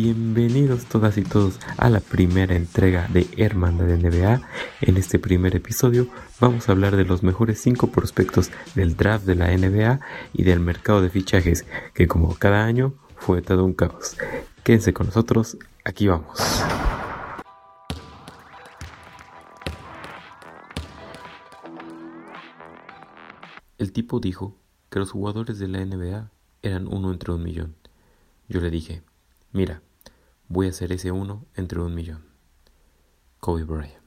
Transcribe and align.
Bienvenidos 0.00 0.84
todas 0.84 1.18
y 1.18 1.24
todos 1.24 1.58
a 1.76 1.90
la 1.90 1.98
primera 1.98 2.54
entrega 2.54 3.08
de 3.08 3.26
Hermandad 3.36 3.86
de 3.86 3.96
NBA. 3.96 4.48
En 4.82 4.96
este 4.96 5.18
primer 5.18 5.56
episodio 5.56 6.06
vamos 6.38 6.68
a 6.68 6.72
hablar 6.72 6.94
de 6.94 7.04
los 7.04 7.24
mejores 7.24 7.60
5 7.62 7.90
prospectos 7.90 8.52
del 8.76 8.96
draft 8.96 9.26
de 9.26 9.34
la 9.34 9.48
NBA 9.48 9.98
y 10.32 10.44
del 10.44 10.60
mercado 10.60 11.02
de 11.02 11.10
fichajes, 11.10 11.66
que 11.94 12.06
como 12.06 12.36
cada 12.36 12.64
año 12.64 12.94
fue 13.16 13.42
todo 13.42 13.64
un 13.64 13.74
caos. 13.74 14.16
Quédense 14.62 14.92
con 14.92 15.06
nosotros, 15.06 15.58
aquí 15.84 16.06
vamos. 16.06 16.38
El 23.78 23.90
tipo 23.90 24.20
dijo 24.20 24.54
que 24.90 25.00
los 25.00 25.10
jugadores 25.10 25.58
de 25.58 25.66
la 25.66 25.84
NBA 25.84 26.30
eran 26.62 26.86
uno 26.86 27.10
entre 27.10 27.32
un 27.32 27.42
millón. 27.42 27.74
Yo 28.48 28.60
le 28.60 28.70
dije, 28.70 29.02
mira, 29.50 29.82
voy 30.48 30.66
a 30.66 30.72
ser 30.72 30.92
ese 30.92 31.12
uno 31.12 31.46
entre 31.56 31.80
un 31.80 31.94
millón. 31.94 32.24
Kobe 33.38 33.64
Bryant. 33.64 34.02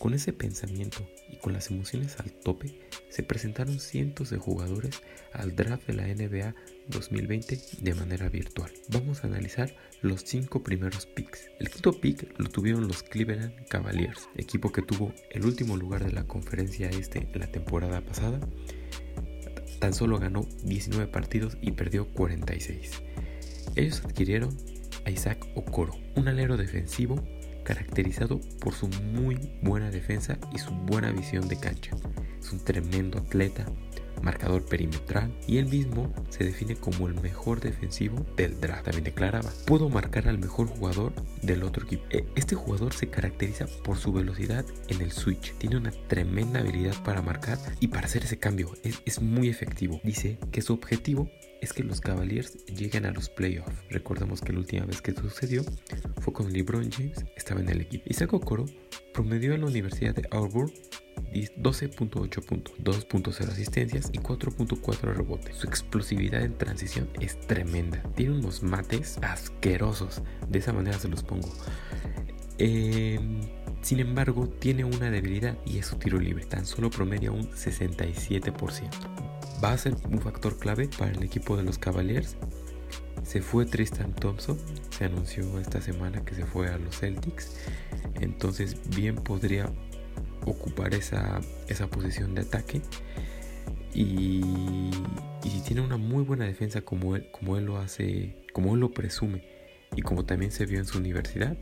Con 0.00 0.12
ese 0.12 0.32
pensamiento 0.32 0.98
y 1.32 1.36
con 1.38 1.52
las 1.52 1.70
emociones 1.70 2.18
al 2.20 2.32
tope, 2.32 2.88
se 3.10 3.22
presentaron 3.22 3.80
cientos 3.80 4.30
de 4.30 4.38
jugadores 4.38 5.02
al 5.32 5.56
draft 5.56 5.86
de 5.86 5.94
la 5.94 6.06
NBA 6.06 6.54
2020 6.88 7.60
de 7.80 7.94
manera 7.94 8.28
virtual. 8.28 8.72
Vamos 8.88 9.22
a 9.22 9.28
analizar 9.28 9.74
los 10.02 10.22
cinco 10.22 10.62
primeros 10.62 11.06
picks. 11.06 11.48
El 11.58 11.70
quinto 11.70 12.00
pick 12.00 12.38
lo 12.38 12.48
tuvieron 12.48 12.86
los 12.86 13.02
Cleveland 13.02 13.66
Cavaliers, 13.68 14.28
equipo 14.36 14.70
que 14.70 14.82
tuvo 14.82 15.12
el 15.30 15.44
último 15.44 15.76
lugar 15.76 16.04
de 16.04 16.12
la 16.12 16.24
conferencia 16.24 16.90
este 16.90 17.28
en 17.32 17.40
la 17.40 17.50
temporada 17.50 18.00
pasada. 18.00 18.40
Tan 19.80 19.94
solo 19.94 20.18
ganó 20.18 20.46
19 20.64 21.10
partidos 21.10 21.56
y 21.60 21.72
perdió 21.72 22.08
46. 22.12 23.02
Ellos 23.74 24.02
adquirieron 24.04 24.56
Isaac 25.10 25.46
Okoro, 25.54 25.94
un 26.16 26.28
alero 26.28 26.56
defensivo 26.56 27.22
caracterizado 27.64 28.40
por 28.60 28.74
su 28.74 28.88
muy 28.88 29.38
buena 29.62 29.90
defensa 29.90 30.38
y 30.54 30.58
su 30.58 30.70
buena 30.72 31.12
visión 31.12 31.48
de 31.48 31.60
cancha. 31.60 31.96
Es 32.40 32.50
un 32.50 32.64
tremendo 32.64 33.18
atleta, 33.18 33.66
marcador 34.22 34.64
perimetral 34.64 35.32
y 35.46 35.58
él 35.58 35.66
mismo 35.66 36.12
se 36.30 36.44
define 36.44 36.76
como 36.76 37.08
el 37.08 37.20
mejor 37.20 37.60
defensivo 37.60 38.24
del 38.36 38.60
draft. 38.60 38.84
También 38.84 39.04
declaraba, 39.04 39.50
pudo 39.66 39.88
marcar 39.88 40.28
al 40.28 40.38
mejor 40.38 40.66
jugador 40.66 41.12
del 41.42 41.62
otro 41.62 41.84
equipo. 41.84 42.04
E, 42.10 42.24
este 42.36 42.54
jugador 42.54 42.94
se 42.94 43.10
caracteriza 43.10 43.66
por 43.84 43.98
su 43.98 44.12
velocidad 44.12 44.64
en 44.88 45.02
el 45.02 45.12
switch. 45.12 45.54
Tiene 45.58 45.76
una 45.76 45.90
tremenda 46.08 46.60
habilidad 46.60 46.94
para 47.04 47.22
marcar 47.22 47.58
y 47.80 47.88
para 47.88 48.06
hacer 48.06 48.24
ese 48.24 48.38
cambio. 48.38 48.72
Es, 48.82 49.02
es 49.04 49.20
muy 49.20 49.48
efectivo. 49.48 50.00
Dice 50.04 50.38
que 50.52 50.62
su 50.62 50.72
objetivo 50.72 51.30
es 51.60 51.72
que 51.72 51.82
los 51.82 52.00
Cavaliers 52.00 52.64
lleguen 52.66 53.06
a 53.06 53.12
los 53.12 53.28
playoffs. 53.28 53.72
Recordemos 53.90 54.40
que 54.40 54.52
la 54.52 54.60
última 54.60 54.86
vez 54.86 55.02
que 55.02 55.12
sucedió 55.12 55.64
fue 56.20 56.32
cuando 56.32 56.54
LeBron 56.54 56.90
James 56.90 57.24
estaba 57.36 57.60
en 57.60 57.68
el 57.68 57.80
equipo. 57.80 58.04
Isaac 58.08 58.32
Okoro 58.32 58.66
promedió 59.12 59.54
en 59.54 59.62
la 59.62 59.66
Universidad 59.66 60.14
de 60.14 60.28
Auburn 60.30 60.72
12.8 61.32 62.44
puntos, 62.44 62.74
2.0 62.82 63.48
asistencias 63.48 64.10
y 64.12 64.18
4.4 64.18 65.14
rebotes. 65.14 65.56
Su 65.56 65.66
explosividad 65.66 66.42
en 66.42 66.56
transición 66.56 67.08
es 67.20 67.38
tremenda. 67.40 68.02
Tiene 68.14 68.38
unos 68.38 68.62
mates 68.62 69.18
asquerosos. 69.22 70.22
De 70.48 70.58
esa 70.58 70.72
manera 70.72 70.98
se 70.98 71.08
los 71.08 71.22
pongo. 71.22 71.52
Em, 72.58 73.40
sin 73.82 74.00
embargo, 74.00 74.48
tiene 74.48 74.84
una 74.84 75.10
debilidad 75.10 75.56
y 75.64 75.78
es 75.78 75.86
su 75.86 75.96
tiro 75.96 76.18
libre. 76.18 76.44
Tan 76.46 76.66
solo 76.66 76.90
promedia 76.90 77.30
un 77.30 77.50
67% 77.50 79.37
va 79.62 79.72
a 79.72 79.78
ser 79.78 79.94
un 80.10 80.20
factor 80.20 80.58
clave 80.58 80.88
para 80.98 81.10
el 81.10 81.22
equipo 81.22 81.56
de 81.56 81.62
los 81.62 81.78
Cavaliers. 81.78 82.36
Se 83.22 83.42
fue 83.42 83.66
Tristan 83.66 84.14
Thompson, 84.14 84.58
se 84.96 85.04
anunció 85.04 85.58
esta 85.58 85.80
semana 85.80 86.24
que 86.24 86.34
se 86.34 86.46
fue 86.46 86.68
a 86.68 86.78
los 86.78 86.98
Celtics, 86.98 87.56
entonces 88.20 88.76
bien 88.96 89.16
podría 89.16 89.70
ocupar 90.46 90.94
esa, 90.94 91.40
esa 91.68 91.88
posición 91.88 92.34
de 92.34 92.42
ataque. 92.42 92.80
Y, 93.92 94.40
y, 95.42 95.50
si 95.50 95.60
tiene 95.62 95.80
una 95.82 95.96
muy 95.96 96.22
buena 96.22 96.44
defensa 96.44 96.82
como 96.82 97.16
él, 97.16 97.28
como 97.32 97.56
él 97.56 97.64
lo 97.64 97.78
hace, 97.78 98.36
como 98.52 98.74
él 98.74 98.80
lo 98.80 98.92
presume 98.92 99.42
y 99.96 100.02
como 100.02 100.24
también 100.24 100.52
se 100.52 100.66
vio 100.66 100.78
en 100.78 100.86
su 100.86 100.98
universidad, 100.98 101.56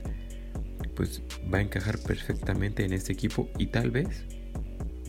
pues 0.94 1.22
va 1.52 1.58
a 1.58 1.62
encajar 1.62 1.98
perfectamente 1.98 2.84
en 2.84 2.92
este 2.92 3.12
equipo 3.12 3.48
y 3.58 3.66
tal 3.68 3.90
vez 3.90 4.24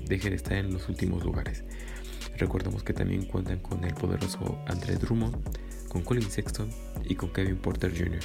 deje 0.08 0.30
de 0.30 0.36
estar 0.36 0.53
en 0.53 0.74
los 0.74 0.88
últimos 0.90 1.24
lugares. 1.24 1.64
Recordemos 2.38 2.84
que 2.84 2.94
también 2.94 3.25
cuentan 3.25 3.59
con 3.59 3.84
el 3.84 3.94
poderoso 3.94 4.59
Andre 4.68 4.96
Drummond, 4.96 5.38
con 5.90 6.03
Colin 6.03 6.30
Sexton 6.30 6.70
y 7.06 7.16
con 7.16 7.31
Kevin 7.34 7.58
Porter 7.58 7.92
Jr. 7.92 8.20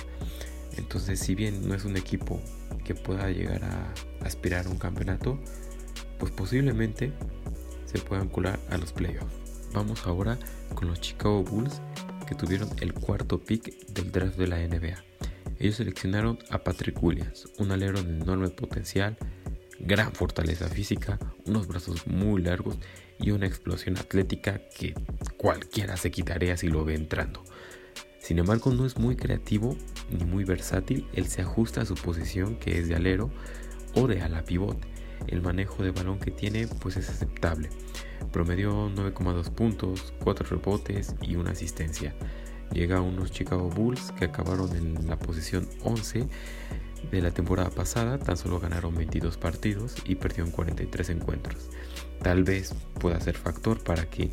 Entonces, 0.77 1.21
si 1.21 1.35
bien 1.35 1.67
no 1.67 1.75
es 1.75 1.85
un 1.85 1.97
equipo 1.97 2.41
que 2.85 2.95
pueda 2.95 3.31
llegar 3.31 3.65
a 3.65 3.93
aspirar 4.25 4.67
a 4.67 4.71
un 4.71 4.79
campeonato, 4.79 5.39
pues 6.19 6.33
posiblemente 6.33 7.13
se 7.87 7.99
puedan 7.99 8.29
colar 8.29 8.59
a 8.71 8.79
los 8.79 8.93
playoffs. 8.93 9.33
Vamos 9.73 10.07
ahora 10.07 10.39
con 10.75 10.89
los 10.89 11.01
Chicago 11.01 11.43
Bulls 11.43 11.81
que 12.27 12.35
tuvieron 12.35 12.69
el 12.81 12.93
cuarto 12.93 13.41
pick 13.41 13.87
del 13.89 14.13
draft 14.13 14.37
de 14.37 14.47
la 14.47 14.59
NBA. 14.59 15.03
Ellos 15.59 15.77
seleccionaron 15.77 16.39
a 16.51 16.59
Patrick 16.59 17.03
Williams, 17.03 17.49
un 17.59 17.71
alero 17.71 18.03
de 18.03 18.11
enorme 18.11 18.49
potencial, 18.49 19.17
gran 19.83 20.13
fortaleza 20.13 20.69
física, 20.69 21.19
unos 21.45 21.67
brazos 21.67 22.07
muy 22.07 22.41
largos 22.41 22.79
y 23.19 23.33
una 23.33 23.47
explosión 23.47 23.99
atlética 23.99 24.61
que 24.79 24.95
cualquiera 25.37 25.97
se 25.97 26.11
quitaría 26.11 26.57
si 26.57 26.69
lo 26.69 26.85
ve 26.85 26.95
entrando. 26.95 27.43
Sin 28.19 28.39
embargo, 28.39 28.73
no 28.73 28.87
es 28.87 28.99
muy 28.99 29.17
creativo 29.17 29.77
ni 30.11 30.25
muy 30.25 30.45
versátil, 30.45 31.09
él 31.13 31.27
se 31.27 31.43
ajusta 31.43 31.83
a 31.83 31.87
su 31.87 31.95
posición 31.95 32.57
que 32.57 32.79
es 32.79 32.89
de 32.89 32.95
alero 32.95 33.31
o 33.95 34.07
de 34.07 34.23
ala 34.23 34.45
pivot. 34.45 34.79
El 35.27 35.43
manejo 35.43 35.83
de 35.83 35.91
balón 35.91 36.19
que 36.19 36.31
tiene 36.31 36.67
pues 36.67 36.97
es 36.97 37.09
aceptable. 37.09 37.69
Promedió 38.33 38.89
9,2 38.91 39.51
puntos, 39.51 40.15
4 40.23 40.47
rebotes 40.49 41.15
y 41.21 41.37
una 41.37 41.51
asistencia. 41.51 42.15
Llega 42.73 42.99
a 42.99 43.03
unos 43.03 43.31
Chicago 43.33 43.69
Bulls 43.69 44.13
que 44.13 44.25
acabaron 44.25 44.75
en 44.75 45.07
la 45.09 45.19
posición 45.19 45.69
11 45.83 46.29
de 47.11 47.23
la 47.23 47.31
temporada 47.31 47.71
pasada, 47.71 48.19
tan 48.19 48.37
solo 48.37 48.61
ganaron 48.61 48.95
22 48.95 49.37
partidos 49.37 49.95
y 50.05 50.15
perdieron 50.15 50.51
43 50.51 51.11
encuentros 51.11 51.71
tal 52.23 52.45
vez 52.45 52.75
pueda 53.01 53.21
ser 53.21 53.37
factor 53.37 53.83
para 53.83 54.09
que 54.09 54.31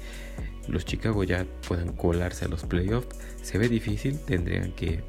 los 0.67 0.85
Chicago 0.85 1.23
ya 1.23 1.45
puedan 1.67 1.93
colarse 1.93 2.45
a 2.45 2.47
los 2.47 2.63
playoffs. 2.63 3.17
Se 3.41 3.57
ve 3.57 3.67
difícil, 3.67 4.19
tendrían 4.19 4.71
que 4.73 5.03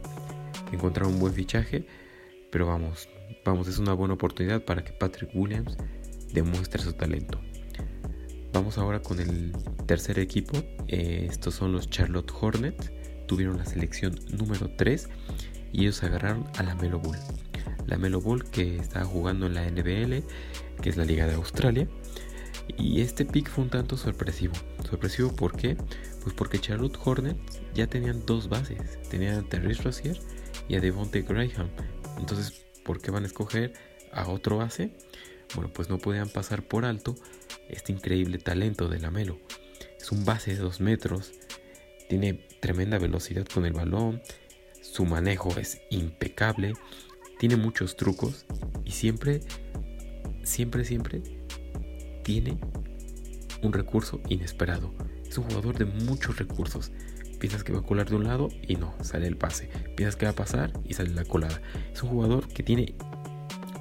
encontrar 0.72 1.06
un 1.06 1.18
buen 1.18 1.34
fichaje, 1.34 1.86
pero 2.50 2.66
vamos, 2.66 3.08
vamos, 3.44 3.68
es 3.68 3.78
una 3.78 3.92
buena 3.92 4.14
oportunidad 4.14 4.64
para 4.64 4.82
que 4.82 4.92
Patrick 4.92 5.30
Williams 5.34 5.76
demuestre 6.32 6.82
su 6.82 6.94
talento. 6.94 7.40
Vamos 8.52 8.78
ahora 8.78 9.00
con 9.00 9.20
el 9.20 9.52
tercer 9.86 10.18
equipo. 10.18 10.58
Eh, 10.88 11.26
estos 11.28 11.54
son 11.54 11.72
los 11.72 11.88
Charlotte 11.88 12.32
Hornets. 12.40 12.90
Tuvieron 13.26 13.58
la 13.58 13.64
selección 13.64 14.18
número 14.36 14.70
3 14.76 15.08
y 15.72 15.82
ellos 15.82 16.02
agarraron 16.02 16.46
a 16.56 16.62
la 16.62 16.74
Melo 16.74 16.98
Bull. 16.98 17.16
La 17.86 17.96
Melo 17.96 18.20
Bull 18.20 18.44
que 18.44 18.76
está 18.76 19.04
jugando 19.04 19.46
en 19.46 19.54
la 19.54 19.68
NBL, 19.68 20.24
que 20.80 20.90
es 20.90 20.96
la 20.96 21.04
Liga 21.04 21.26
de 21.26 21.34
Australia. 21.34 21.88
Y 22.76 23.00
este 23.00 23.24
pick 23.24 23.48
fue 23.48 23.64
un 23.64 23.70
tanto 23.70 23.96
sorpresivo. 23.96 24.54
¿Sorpresivo 24.88 25.34
por 25.34 25.56
qué? 25.56 25.76
Pues 26.22 26.34
porque 26.34 26.60
Charlotte 26.60 26.98
Hornets 27.02 27.60
ya 27.74 27.86
tenían 27.86 28.24
dos 28.26 28.48
bases. 28.48 29.00
Tenían 29.08 29.38
a 29.38 29.48
Terry 29.48 29.74
Rozier 29.74 30.18
y 30.68 30.76
a 30.76 30.80
Devontae 30.80 31.22
Graham. 31.22 31.68
Entonces, 32.18 32.66
¿por 32.84 33.00
qué 33.00 33.10
van 33.10 33.24
a 33.24 33.26
escoger 33.26 33.72
a 34.12 34.28
otro 34.28 34.58
base? 34.58 34.92
Bueno, 35.54 35.72
pues 35.72 35.88
no 35.88 35.98
podían 35.98 36.28
pasar 36.28 36.62
por 36.62 36.84
alto 36.84 37.16
este 37.68 37.92
increíble 37.92 38.38
talento 38.38 38.88
de 38.88 39.00
Lamelo. 39.00 39.38
Es 39.98 40.12
un 40.12 40.24
base 40.24 40.54
de 40.54 40.58
2 40.58 40.80
metros. 40.80 41.32
Tiene 42.08 42.34
tremenda 42.60 42.98
velocidad 42.98 43.46
con 43.52 43.64
el 43.66 43.72
balón. 43.72 44.22
Su 44.80 45.04
manejo 45.04 45.56
es 45.58 45.80
impecable. 45.90 46.74
Tiene 47.38 47.56
muchos 47.56 47.96
trucos. 47.96 48.46
Y 48.84 48.92
siempre, 48.92 49.40
siempre, 50.42 50.84
siempre 50.84 51.22
tiene 52.22 52.58
un 53.62 53.72
recurso 53.72 54.20
inesperado. 54.28 54.92
Es 55.28 55.38
un 55.38 55.44
jugador 55.44 55.78
de 55.78 55.84
muchos 55.84 56.38
recursos. 56.38 56.92
Piensas 57.38 57.64
que 57.64 57.72
va 57.72 57.80
a 57.80 57.82
colar 57.82 58.08
de 58.08 58.16
un 58.16 58.24
lado 58.24 58.48
y 58.66 58.76
no, 58.76 58.94
sale 59.02 59.26
el 59.26 59.36
pase. 59.36 59.70
Piensas 59.96 60.16
que 60.16 60.26
va 60.26 60.32
a 60.32 60.34
pasar 60.34 60.72
y 60.84 60.94
sale 60.94 61.10
la 61.10 61.24
colada. 61.24 61.60
Es 61.92 62.02
un 62.02 62.10
jugador 62.10 62.48
que 62.48 62.62
tiene 62.62 62.94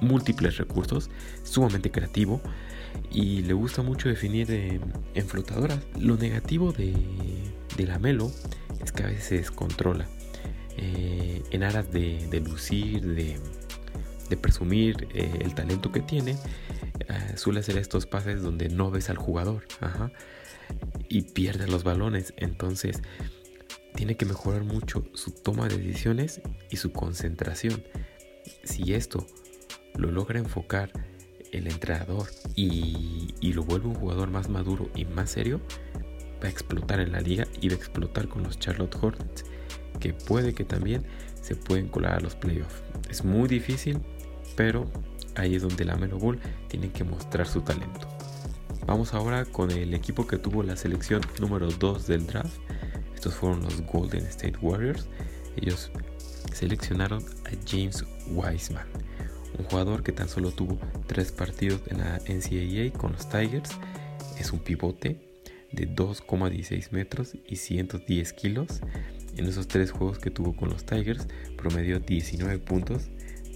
múltiples 0.00 0.56
recursos, 0.56 1.10
sumamente 1.42 1.90
creativo 1.90 2.40
y 3.10 3.42
le 3.42 3.52
gusta 3.52 3.82
mucho 3.82 4.08
definir 4.08 4.50
en 4.50 5.28
flotadoras. 5.28 5.80
Lo 5.98 6.16
negativo 6.16 6.72
de, 6.72 6.94
de 7.76 7.86
la 7.86 7.98
Melo 7.98 8.32
es 8.82 8.92
que 8.92 9.02
a 9.02 9.06
veces 9.06 9.24
se 9.24 9.36
descontrola. 9.36 10.08
Eh, 10.82 11.42
en 11.50 11.62
aras 11.62 11.90
de, 11.92 12.42
lucir, 12.44 13.02
de, 13.02 14.36
presumir 14.36 15.08
eh, 15.12 15.30
el 15.40 15.54
talento 15.54 15.92
que 15.92 16.00
tiene, 16.00 16.36
eh, 17.00 17.36
suele 17.36 17.60
hacer 17.60 17.76
estos 17.76 18.06
pases 18.06 18.42
donde 18.42 18.70
no 18.70 18.90
ves 18.90 19.10
al 19.10 19.18
jugador 19.18 19.64
y 21.08 21.22
pierde 21.22 21.66
los 21.66 21.84
balones. 21.84 22.32
Entonces, 22.38 23.02
tiene 23.94 24.16
que 24.16 24.24
mejorar 24.24 24.64
mucho 24.64 25.04
su 25.12 25.32
toma 25.32 25.68
de 25.68 25.76
decisiones 25.76 26.40
y 26.70 26.76
su 26.76 26.92
concentración. 26.92 27.82
Si 28.64 28.94
esto 28.94 29.26
lo 29.96 30.10
logra 30.10 30.38
enfocar 30.38 30.92
el 31.52 31.66
entrenador 31.66 32.28
y, 32.54 33.34
y, 33.40 33.52
lo 33.52 33.64
vuelve 33.64 33.88
un 33.88 33.96
jugador 33.96 34.30
más 34.30 34.48
maduro 34.48 34.88
y 34.94 35.04
más 35.04 35.30
serio, 35.30 35.60
va 36.42 36.46
a 36.46 36.50
explotar 36.50 37.00
en 37.00 37.12
la 37.12 37.20
liga 37.20 37.46
y 37.60 37.68
va 37.68 37.74
a 37.74 37.78
explotar 37.78 38.28
con 38.28 38.44
los 38.44 38.58
Charlotte 38.58 38.94
Hornets, 38.94 39.44
que 39.98 40.12
puede 40.12 40.54
que 40.54 40.64
también 40.64 41.04
se 41.42 41.56
pueden 41.56 41.88
colar 41.88 42.14
a 42.14 42.20
los 42.20 42.34
playoffs. 42.34 42.82
Es 43.08 43.24
muy 43.24 43.48
difícil, 43.48 43.98
pero 44.56 44.90
ahí 45.34 45.54
es 45.54 45.62
donde 45.62 45.84
la 45.84 45.96
Melo 45.96 46.18
Ball 46.18 46.38
tiene 46.68 46.90
que 46.90 47.04
mostrar 47.04 47.46
su 47.46 47.62
talento. 47.62 48.08
Vamos 48.86 49.14
ahora 49.14 49.44
con 49.44 49.70
el 49.70 49.94
equipo 49.94 50.26
que 50.26 50.38
tuvo 50.38 50.62
la 50.62 50.76
selección 50.76 51.22
número 51.40 51.68
2 51.68 52.06
del 52.06 52.26
draft. 52.26 52.58
Estos 53.14 53.34
fueron 53.34 53.62
los 53.62 53.82
Golden 53.82 54.24
State 54.26 54.58
Warriors. 54.60 55.08
Ellos 55.56 55.90
seleccionaron 56.52 57.22
a 57.46 57.50
James 57.66 58.04
Wiseman, 58.28 58.86
un 59.58 59.64
jugador 59.66 60.02
que 60.02 60.12
tan 60.12 60.28
solo 60.28 60.50
tuvo 60.50 60.78
3 61.06 61.32
partidos 61.32 61.82
en 61.88 61.98
la 61.98 62.18
NCAA 62.26 62.98
con 62.98 63.12
los 63.12 63.28
Tigers. 63.28 63.70
Es 64.38 64.52
un 64.52 64.60
pivote 64.60 65.20
de 65.72 65.88
2,16 65.88 66.90
metros 66.92 67.34
y 67.46 67.56
110 67.56 68.32
kilos. 68.32 68.80
En 69.40 69.46
esos 69.46 69.68
3 69.68 69.90
juegos 69.90 70.18
que 70.18 70.30
tuvo 70.30 70.54
con 70.54 70.68
los 70.68 70.84
Tigers, 70.84 71.26
promedió 71.56 71.98
19 71.98 72.58
puntos, 72.58 73.08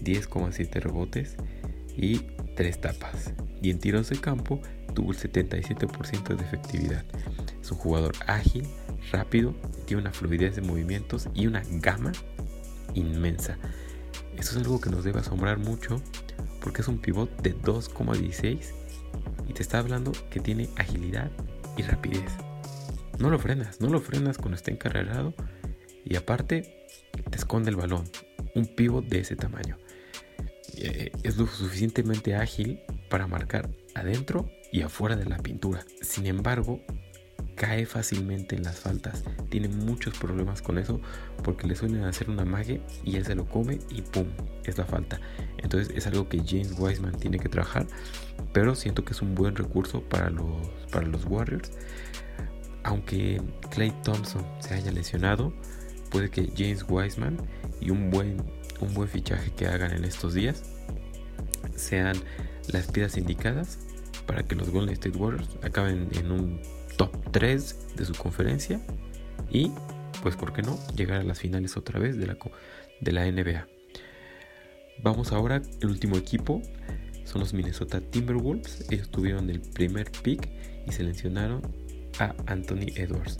10,7 0.02 0.80
rebotes 0.80 1.36
y 1.94 2.20
3 2.56 2.80
tapas. 2.80 3.34
Y 3.60 3.68
en 3.68 3.78
tiros 3.78 4.08
de 4.08 4.18
campo 4.18 4.62
tuvo 4.94 5.12
el 5.12 5.18
77% 5.18 6.36
de 6.36 6.42
efectividad. 6.42 7.04
Es 7.60 7.70
un 7.70 7.76
jugador 7.76 8.14
ágil, 8.26 8.66
rápido, 9.12 9.54
tiene 9.84 10.00
una 10.00 10.12
fluidez 10.14 10.56
de 10.56 10.62
movimientos 10.62 11.28
y 11.34 11.48
una 11.48 11.62
gama 11.72 12.12
inmensa. 12.94 13.58
Esto 14.38 14.52
es 14.52 14.56
algo 14.56 14.80
que 14.80 14.88
nos 14.88 15.04
debe 15.04 15.20
asombrar 15.20 15.58
mucho 15.58 16.00
porque 16.62 16.80
es 16.80 16.88
un 16.88 16.96
pivot 16.96 17.30
de 17.42 17.54
2,16 17.58 18.70
y 19.46 19.52
te 19.52 19.60
está 19.60 19.80
hablando 19.80 20.12
que 20.30 20.40
tiene 20.40 20.70
agilidad 20.76 21.30
y 21.76 21.82
rapidez. 21.82 22.32
No 23.18 23.28
lo 23.28 23.38
frenas, 23.38 23.82
no 23.82 23.90
lo 23.90 24.00
frenas 24.00 24.38
cuando 24.38 24.56
está 24.56 24.70
encarrerado 24.70 25.34
y 26.04 26.16
aparte 26.16 26.86
te 27.30 27.36
esconde 27.36 27.70
el 27.70 27.76
balón. 27.76 28.04
Un 28.54 28.66
pivot 28.66 29.06
de 29.06 29.20
ese 29.20 29.36
tamaño. 29.36 29.78
Eh, 30.76 31.12
es 31.22 31.36
lo 31.36 31.46
suficientemente 31.46 32.34
ágil 32.34 32.80
para 33.08 33.26
marcar 33.26 33.70
adentro 33.94 34.50
y 34.72 34.82
afuera 34.82 35.16
de 35.16 35.26
la 35.26 35.38
pintura. 35.38 35.84
Sin 36.02 36.26
embargo, 36.26 36.80
cae 37.54 37.86
fácilmente 37.86 38.56
en 38.56 38.64
las 38.64 38.80
faltas. 38.80 39.24
Tiene 39.48 39.68
muchos 39.68 40.18
problemas 40.18 40.62
con 40.62 40.78
eso 40.78 41.00
porque 41.42 41.66
le 41.66 41.76
suelen 41.76 42.04
hacer 42.04 42.30
una 42.30 42.44
mague 42.44 42.80
y 43.04 43.16
él 43.16 43.24
se 43.24 43.34
lo 43.34 43.46
come 43.46 43.78
y 43.90 44.02
¡pum! 44.02 44.26
Es 44.64 44.78
la 44.78 44.84
falta. 44.84 45.20
Entonces 45.58 45.94
es 45.96 46.06
algo 46.06 46.28
que 46.28 46.38
James 46.38 46.74
Wiseman 46.78 47.16
tiene 47.18 47.38
que 47.38 47.48
trabajar, 47.48 47.86
pero 48.52 48.74
siento 48.74 49.04
que 49.04 49.12
es 49.12 49.22
un 49.22 49.34
buen 49.34 49.54
recurso 49.56 50.02
para 50.02 50.30
los, 50.30 50.68
para 50.90 51.06
los 51.06 51.24
Warriors. 51.26 51.70
Aunque 52.82 53.40
Clay 53.70 53.94
Thompson 54.02 54.44
se 54.60 54.74
haya 54.74 54.90
lesionado, 54.90 55.54
puede 56.14 56.30
que 56.30 56.48
James 56.56 56.86
Wiseman 56.88 57.36
y 57.80 57.90
un 57.90 58.08
buen, 58.08 58.36
un 58.80 58.94
buen 58.94 59.08
fichaje 59.08 59.50
que 59.50 59.66
hagan 59.66 59.90
en 59.90 60.04
estos 60.04 60.32
días 60.32 60.62
sean 61.74 62.16
las 62.68 62.86
piezas 62.86 63.18
indicadas 63.18 63.80
para 64.24 64.44
que 64.44 64.54
los 64.54 64.70
Golden 64.70 64.92
State 64.92 65.18
Warriors 65.18 65.48
acaben 65.64 66.08
en 66.12 66.30
un 66.30 66.60
top 66.96 67.10
3 67.32 67.96
de 67.96 68.04
su 68.04 68.14
conferencia 68.14 68.80
y, 69.50 69.72
pues, 70.22 70.36
¿por 70.36 70.52
qué 70.52 70.62
no? 70.62 70.78
Llegar 70.94 71.20
a 71.20 71.24
las 71.24 71.40
finales 71.40 71.76
otra 71.76 71.98
vez 71.98 72.16
de 72.16 72.28
la, 72.28 72.38
de 73.00 73.12
la 73.12 73.24
NBA. 73.28 73.66
Vamos 75.02 75.32
ahora, 75.32 75.62
el 75.80 75.88
último 75.88 76.16
equipo 76.16 76.62
son 77.24 77.40
los 77.40 77.52
Minnesota 77.54 78.00
Timberwolves. 78.00 78.88
Ellos 78.88 79.10
tuvieron 79.10 79.50
el 79.50 79.60
primer 79.60 80.12
pick 80.22 80.48
y 80.86 80.92
seleccionaron 80.92 81.60
a 82.20 82.36
Anthony 82.46 82.92
Edwards, 82.94 83.38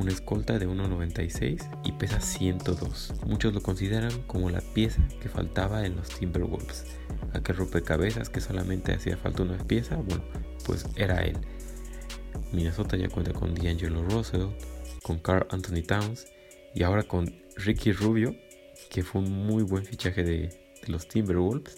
un 0.00 0.08
escolta 0.08 0.58
de 0.58 0.66
1.96 0.66 1.82
y 1.84 1.92
pesa 1.92 2.20
102. 2.20 3.12
Muchos 3.26 3.52
lo 3.52 3.60
consideran 3.60 4.12
como 4.26 4.48
la 4.48 4.60
pieza 4.60 5.06
que 5.20 5.28
faltaba 5.28 5.84
en 5.84 5.96
los 5.96 6.08
Timberwolves. 6.08 6.86
Aquel 7.34 7.56
rompecabezas 7.56 8.30
que 8.30 8.40
solamente 8.40 8.92
hacía 8.92 9.18
falta 9.18 9.42
una 9.42 9.58
pieza, 9.58 9.96
bueno, 9.96 10.24
pues 10.64 10.86
era 10.96 11.22
él. 11.22 11.36
Minnesota 12.52 12.96
ya 12.96 13.08
cuenta 13.08 13.32
con 13.32 13.54
D'Angelo 13.54 14.02
Russell, 14.08 14.48
con 15.02 15.18
Carl 15.18 15.46
Anthony 15.50 15.82
Towns 15.86 16.26
y 16.74 16.82
ahora 16.82 17.02
con 17.02 17.34
Ricky 17.56 17.92
Rubio, 17.92 18.34
que 18.88 19.02
fue 19.02 19.20
un 19.20 19.30
muy 19.30 19.62
buen 19.62 19.84
fichaje 19.84 20.24
de, 20.24 20.60
los 20.86 21.08
Timberwolves. 21.08 21.76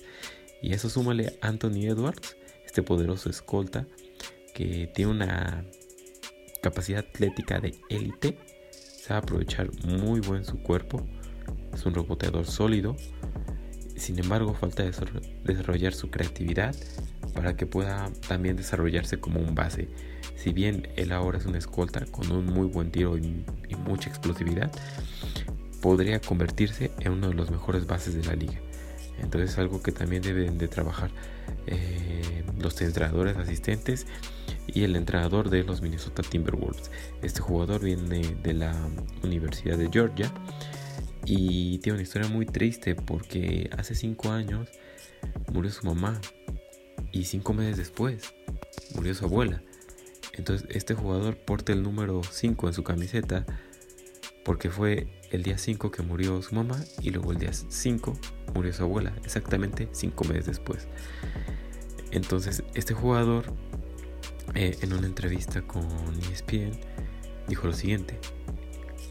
Y 0.62 0.74
eso 0.74 0.88
súmale 0.88 1.38
a 1.40 1.48
Anthony 1.48 1.86
Edwards, 1.88 2.36
este 2.64 2.84
poderoso 2.84 3.28
escolta 3.28 3.86
que 4.54 4.88
tiene 4.94 5.10
una 5.10 5.64
capacidad 6.62 7.00
atlética 7.00 7.60
de 7.60 7.74
élite, 7.90 8.38
sabe 8.70 9.18
aprovechar 9.18 9.68
muy 9.84 10.20
buen 10.20 10.44
su 10.44 10.62
cuerpo, 10.62 11.06
es 11.74 11.84
un 11.84 11.94
reboteador 11.94 12.46
sólido, 12.46 12.96
sin 13.96 14.18
embargo 14.18 14.54
falta 14.54 14.84
desarrollar 14.84 15.92
su 15.92 16.10
creatividad 16.10 16.74
para 17.34 17.56
que 17.56 17.66
pueda 17.66 18.10
también 18.28 18.56
desarrollarse 18.56 19.18
como 19.18 19.40
un 19.40 19.54
base. 19.54 19.88
Si 20.36 20.52
bien 20.52 20.88
él 20.96 21.12
ahora 21.12 21.38
es 21.38 21.46
una 21.46 21.58
escolta 21.58 22.04
con 22.06 22.30
un 22.30 22.46
muy 22.46 22.66
buen 22.66 22.90
tiro 22.90 23.16
y, 23.16 23.44
mucha 23.86 24.08
explosividad, 24.08 24.70
podría 25.80 26.20
convertirse 26.20 26.92
en 27.00 27.12
uno 27.12 27.28
de 27.28 27.34
los 27.34 27.50
mejores 27.50 27.86
bases 27.86 28.14
de 28.14 28.24
la 28.24 28.34
liga. 28.34 28.60
Entonces 29.22 29.52
es 29.52 29.58
algo 29.58 29.82
que 29.82 29.92
también 29.92 30.22
deben 30.22 30.58
de 30.58 30.68
trabajar 30.68 31.10
eh, 31.66 32.44
los 32.58 32.80
entrenadores 32.80 33.36
asistentes 33.36 34.06
y 34.66 34.84
el 34.84 34.96
entrenador 34.96 35.50
de 35.50 35.64
los 35.64 35.82
Minnesota 35.82 36.22
Timberwolves. 36.22 36.90
Este 37.22 37.40
jugador 37.40 37.82
viene 37.82 38.36
de 38.42 38.54
la 38.54 38.74
Universidad 39.22 39.78
de 39.78 39.88
Georgia 39.90 40.32
y 41.24 41.78
tiene 41.78 41.94
una 41.96 42.02
historia 42.02 42.28
muy 42.28 42.46
triste 42.46 42.94
porque 42.94 43.70
hace 43.76 43.94
5 43.94 44.30
años 44.30 44.68
murió 45.52 45.70
su 45.70 45.86
mamá 45.86 46.20
y 47.12 47.24
5 47.24 47.54
meses 47.54 47.76
después 47.76 48.34
murió 48.94 49.14
su 49.14 49.24
abuela. 49.24 49.62
Entonces 50.34 50.66
este 50.70 50.94
jugador 50.94 51.36
porta 51.36 51.72
el 51.72 51.82
número 51.82 52.22
5 52.28 52.68
en 52.68 52.74
su 52.74 52.82
camiseta 52.82 53.44
porque 54.44 54.70
fue 54.70 55.06
el 55.30 55.42
día 55.42 55.58
5 55.58 55.90
que 55.90 56.02
murió 56.02 56.42
su 56.42 56.54
mamá 56.54 56.78
y 57.00 57.10
luego 57.10 57.32
el 57.32 57.38
día 57.38 57.52
5 57.52 58.12
murió 58.54 58.72
su 58.72 58.82
abuela, 58.82 59.14
exactamente 59.24 59.88
5 59.92 60.24
meses 60.24 60.46
después. 60.46 60.88
Entonces 62.10 62.62
este 62.74 62.94
jugador 62.94 63.46
eh, 64.54 64.76
en 64.82 64.92
una 64.92 65.06
entrevista 65.06 65.62
con 65.62 65.86
ESPN 66.30 66.72
dijo 67.48 67.66
lo 67.66 67.72
siguiente, 67.72 68.18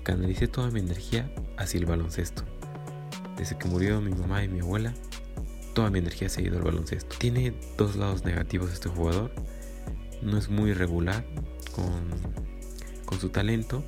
canalicé 0.04 0.48
toda 0.48 0.70
mi 0.70 0.80
energía 0.80 1.34
hacia 1.58 1.80
el 1.80 1.86
baloncesto. 1.86 2.44
Desde 3.38 3.58
que 3.58 3.68
murió 3.68 4.02
mi 4.02 4.12
mamá 4.12 4.44
y 4.44 4.50
mi 4.50 4.60
abuela, 4.60 4.94
toda 5.74 5.90
mi 5.90 6.00
energía 6.00 6.30
se 6.30 6.42
ha 6.42 6.44
ido 6.44 6.58
al 6.58 6.64
baloncesto. 6.64 7.16
Tiene 7.18 7.54
dos 7.78 7.96
lados 7.96 8.24
negativos 8.24 8.72
este 8.72 8.90
jugador. 8.90 9.32
No 10.22 10.38
es 10.38 10.50
muy 10.50 10.74
regular 10.74 11.26
con, 11.74 12.10
con 13.06 13.20
su 13.20 13.30
talento 13.30 13.84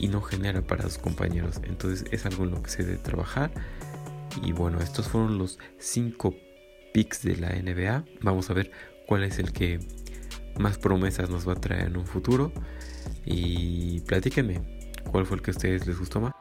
y 0.00 0.08
no 0.08 0.22
genera 0.22 0.62
para 0.62 0.84
sus 0.84 0.96
compañeros. 0.96 1.60
Entonces 1.62 2.06
es 2.10 2.24
algo 2.24 2.44
en 2.44 2.52
lo 2.52 2.62
que 2.62 2.70
se 2.70 2.82
debe 2.82 2.96
trabajar. 2.96 3.52
Y 4.42 4.52
bueno, 4.52 4.80
estos 4.80 5.08
fueron 5.08 5.36
los 5.36 5.58
5 5.78 6.34
picks 6.94 7.22
de 7.22 7.36
la 7.36 7.50
NBA. 7.50 8.04
Vamos 8.22 8.48
a 8.48 8.54
ver 8.54 8.70
cuál 9.06 9.24
es 9.24 9.38
el 9.38 9.52
que 9.52 9.78
más 10.58 10.78
promesas 10.78 11.28
nos 11.28 11.46
va 11.46 11.52
a 11.52 11.56
traer 11.56 11.88
en 11.88 11.98
un 11.98 12.06
futuro. 12.06 12.50
Y 13.26 14.00
platíquenme 14.00 14.88
cuál 15.10 15.26
fue 15.26 15.36
el 15.36 15.42
que 15.42 15.50
a 15.50 15.52
ustedes 15.52 15.86
les 15.86 15.98
gustó 15.98 16.18
más. 16.20 16.32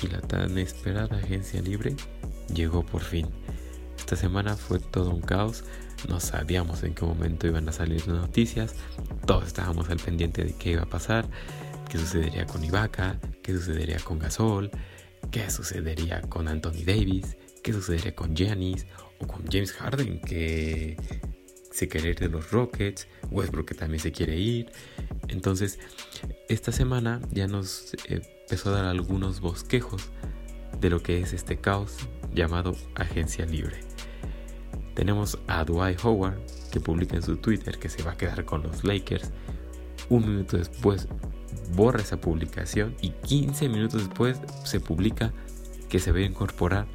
Y 0.00 0.06
la 0.06 0.20
tan 0.20 0.56
esperada 0.58 1.16
agencia 1.16 1.60
libre 1.60 1.96
llegó 2.54 2.86
por 2.86 3.00
fin. 3.02 3.26
Esta 4.06 4.14
semana 4.14 4.56
fue 4.56 4.78
todo 4.78 5.10
un 5.10 5.20
caos. 5.20 5.64
No 6.08 6.20
sabíamos 6.20 6.84
en 6.84 6.94
qué 6.94 7.04
momento 7.04 7.48
iban 7.48 7.68
a 7.68 7.72
salir 7.72 8.06
las 8.06 8.16
noticias. 8.16 8.76
Todos 9.26 9.48
estábamos 9.48 9.90
al 9.90 9.98
pendiente 9.98 10.44
de 10.44 10.54
qué 10.54 10.70
iba 10.70 10.82
a 10.82 10.88
pasar, 10.88 11.28
qué 11.90 11.98
sucedería 11.98 12.46
con 12.46 12.62
Ibaka, 12.62 13.18
qué 13.42 13.52
sucedería 13.52 13.98
con 13.98 14.20
Gasol, 14.20 14.70
qué 15.32 15.50
sucedería 15.50 16.20
con 16.20 16.46
Anthony 16.46 16.84
Davis, 16.86 17.36
qué 17.64 17.72
sucedería 17.72 18.14
con 18.14 18.36
Giannis 18.36 18.86
o 19.18 19.26
con 19.26 19.44
James 19.50 19.72
Harden 19.72 20.20
que 20.20 20.96
se 21.72 21.88
quiere 21.88 22.10
ir 22.10 22.20
de 22.20 22.28
los 22.28 22.52
Rockets, 22.52 23.08
Westbrook 23.32 23.66
que 23.66 23.74
también 23.74 23.98
se 23.98 24.12
quiere 24.12 24.38
ir. 24.38 24.70
Entonces, 25.26 25.80
esta 26.48 26.70
semana 26.70 27.20
ya 27.32 27.48
nos 27.48 27.94
eh, 28.08 28.22
empezó 28.42 28.68
a 28.68 28.74
dar 28.74 28.84
algunos 28.84 29.40
bosquejos 29.40 30.10
de 30.80 30.90
lo 30.90 31.02
que 31.02 31.18
es 31.18 31.32
este 31.32 31.56
caos 31.56 31.96
llamado 32.32 32.76
agencia 32.94 33.44
libre. 33.46 33.85
Tenemos 34.96 35.38
a 35.46 35.62
Dwight 35.62 36.02
Howard 36.02 36.38
que 36.72 36.80
publica 36.80 37.16
en 37.16 37.22
su 37.22 37.36
Twitter 37.36 37.78
que 37.78 37.90
se 37.90 38.02
va 38.02 38.12
a 38.12 38.16
quedar 38.16 38.46
con 38.46 38.62
los 38.62 38.82
Lakers. 38.82 39.30
Un 40.08 40.26
minuto 40.26 40.56
después 40.56 41.06
borra 41.74 42.00
esa 42.00 42.18
publicación 42.18 42.96
y 43.02 43.10
15 43.10 43.68
minutos 43.68 44.08
después 44.08 44.40
se 44.64 44.80
publica 44.80 45.34
que 45.90 45.98
se 45.98 46.12
va 46.12 46.18
a 46.18 46.22
incorporar 46.22 46.86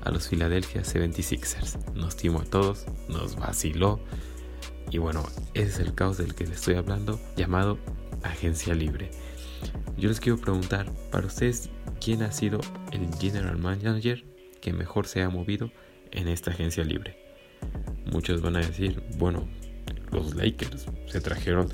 a 0.00 0.10
los 0.10 0.28
Philadelphia 0.28 0.82
76ers. 0.82 1.92
Nos 1.92 2.16
timó 2.16 2.40
a 2.40 2.44
todos, 2.44 2.86
nos 3.10 3.36
vaciló. 3.36 4.00
Y 4.90 4.96
bueno, 4.96 5.22
ese 5.52 5.68
es 5.68 5.78
el 5.80 5.94
caos 5.94 6.16
del 6.16 6.34
que 6.34 6.46
les 6.46 6.56
estoy 6.56 6.76
hablando, 6.76 7.20
llamado 7.36 7.78
agencia 8.22 8.74
libre. 8.74 9.10
Yo 9.98 10.08
les 10.08 10.18
quiero 10.18 10.38
preguntar, 10.38 10.90
para 11.10 11.26
ustedes, 11.26 11.68
¿quién 12.02 12.22
ha 12.22 12.32
sido 12.32 12.58
el 12.90 13.06
general 13.18 13.58
manager 13.58 14.24
que 14.62 14.72
mejor 14.72 15.06
se 15.06 15.22
ha 15.22 15.28
movido 15.28 15.70
en 16.10 16.26
esta 16.26 16.52
agencia 16.52 16.84
libre? 16.84 17.19
Muchos 18.10 18.42
van 18.42 18.56
a 18.56 18.60
decir, 18.60 19.02
bueno, 19.18 19.48
los 20.12 20.34
Lakers 20.34 20.86
se 21.06 21.20
trajeron 21.20 21.68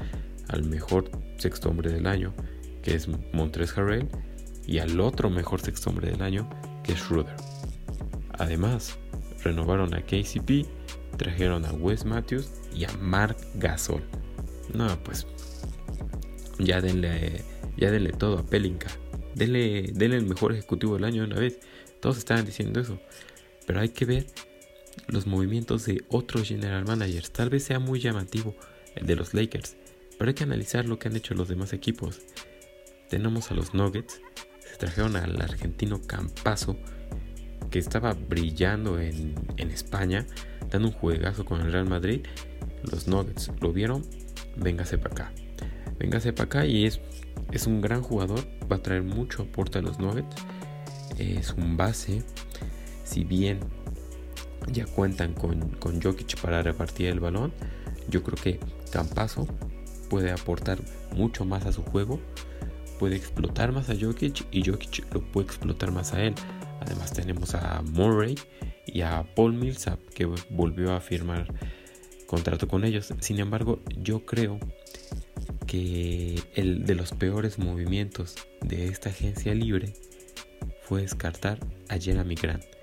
al 0.49 0.65
mejor 0.65 1.11
sexto 1.39 1.71
hombre 1.71 1.91
del 1.91 2.07
año, 2.07 2.35
que 2.83 2.95
es 2.95 3.09
Montres 3.33 3.77
Harrell, 3.77 4.09
y 4.67 4.79
al 4.79 5.01
otro 5.01 5.31
mejor 5.31 5.61
sexto 5.61 5.91
hombre 5.91 6.11
del 6.11 6.23
año, 6.23 6.49
que 6.83 6.93
es 6.93 6.99
Schroeder. 6.99 7.37
Además, 8.39 8.99
renovaron 9.43 9.95
a 9.95 10.03
KCP, 10.03 10.67
trajeron 11.17 11.65
a 11.65 11.73
Wes 11.73 12.05
Matthews 12.05 12.51
y 12.75 12.85
a 12.85 12.93
Mark 13.01 13.37
Gasol. 13.55 14.03
No, 14.75 14.89
pues 15.05 15.27
ya 16.59 16.81
denle, 16.81 17.43
ya 17.77 17.91
denle 17.91 18.13
todo 18.13 18.39
a 18.39 18.43
Pelinka. 18.45 18.89
Denle, 19.35 19.91
denle 19.95 20.19
el 20.19 20.27
mejor 20.27 20.53
ejecutivo 20.53 20.95
del 20.95 21.05
año 21.05 21.23
de 21.23 21.29
una 21.29 21.41
vez. 21.41 21.61
Todos 22.01 22.19
estaban 22.19 22.45
diciendo 22.45 22.81
eso. 22.81 22.99
Pero 23.67 23.81
hay 23.81 23.89
que 23.89 24.05
ver 24.05 24.27
los 25.09 25.27
movimientos 25.27 25.87
de 25.87 26.05
otros 26.09 26.49
general 26.49 26.85
managers. 26.85 27.31
Tal 27.31 27.51
vez 27.51 27.65
sea 27.65 27.79
muy 27.79 28.01
llamativo 28.01 28.55
el 28.95 29.07
de 29.07 29.17
los 29.17 29.35
Lakers. 29.35 29.77
Pero 30.19 30.29
hay 30.29 30.35
que 30.35 30.45
analizar 30.45 30.87
lo 30.87 30.99
que 30.99 31.09
han 31.09 31.17
hecho 31.17 31.35
los 31.35 31.49
demás 31.49 31.73
equipos. 31.73 32.21
Tenemos 33.09 33.51
a 33.51 33.55
los 33.55 33.75
Nuggets. 33.75 34.21
Se 34.61 34.77
trajeron 34.77 35.17
al 35.17 35.41
argentino 35.41 36.01
Campazo 36.03 36.77
que 37.71 37.79
estaba 37.79 38.15
brillando 38.15 38.99
en, 38.99 39.35
España, 39.59 40.27
dando 40.71 40.89
un 40.89 40.95
juegazo 40.95 41.45
con 41.45 41.61
el 41.61 41.73
Real 41.73 41.89
Madrid, 41.89 42.23
los 42.91 43.09
Nuggets 43.09 43.51
lo 43.61 43.73
vieron, 43.73 44.05
véngase 44.57 44.99
para 44.99 45.13
acá. 45.13 45.33
Véngase 45.99 46.33
para 46.33 46.47
acá 46.47 46.67
y 46.67 46.87
es, 46.87 47.01
es 47.53 47.67
un 47.67 47.81
gran 47.81 48.03
jugador, 48.03 48.41
va 48.71 48.77
a 48.77 48.83
traer 48.83 49.03
mucho 49.03 49.43
aporte 49.43 49.79
a 49.79 49.83
los 49.83 49.99
Nuggets. 49.99 50.37
Es 51.19 51.53
un 51.53 51.77
base, 51.77 52.23
si 53.05 53.25
bien 53.25 53.61
ya 54.73 54.87
cuentan 54.87 55.35
con, 55.35 56.01
Jokic 56.03 56.41
para 56.41 56.63
repartir 56.63 57.09
el 57.09 57.21
balón, 57.21 57.53
yo 58.09 58.23
creo 58.23 58.37
que 58.37 58.61
Campazo 58.91 59.47
puede 60.09 60.31
aportar 60.31 60.79
mucho 61.15 61.45
más 61.45 61.67
a 61.67 61.73
su 61.73 61.83
juego, 61.83 62.21
puede 62.99 63.17
explotar 63.17 63.73
más 63.73 63.91
a 63.91 63.97
Jokic 63.99 64.47
y 64.51 64.65
Jokic 64.65 65.13
lo 65.13 65.21
puede 65.21 65.47
explotar 65.47 65.93
más 65.93 66.13
a 66.15 66.23
él. 66.23 66.35
Además 66.81 67.13
tenemos 67.13 67.55
a 67.55 67.83
Murray 67.83 68.37
y 68.87 69.01
a 69.01 69.25
Paul 69.35 69.55
Millsap 69.55 69.99
que 70.15 70.27
volvió 70.51 70.95
a 70.95 71.01
firmar 71.01 71.53
contrato 72.27 72.69
con 72.69 72.85
ellos. 72.85 73.13
Sin 73.21 73.41
embargo, 73.41 73.81
yo 73.97 74.25
creo 74.25 74.59
que 75.67 76.41
el 76.55 76.85
de 76.85 76.95
los 76.95 77.13
peores 77.13 77.59
movimientos 77.59 78.37
de 78.61 78.87
esta 78.87 79.11
agencia 79.11 79.55
libre 79.55 79.95
fue 80.83 81.03
descartar 81.03 81.59
a 81.89 81.99
Jeremy 81.99 82.35
Grant. 82.37 82.76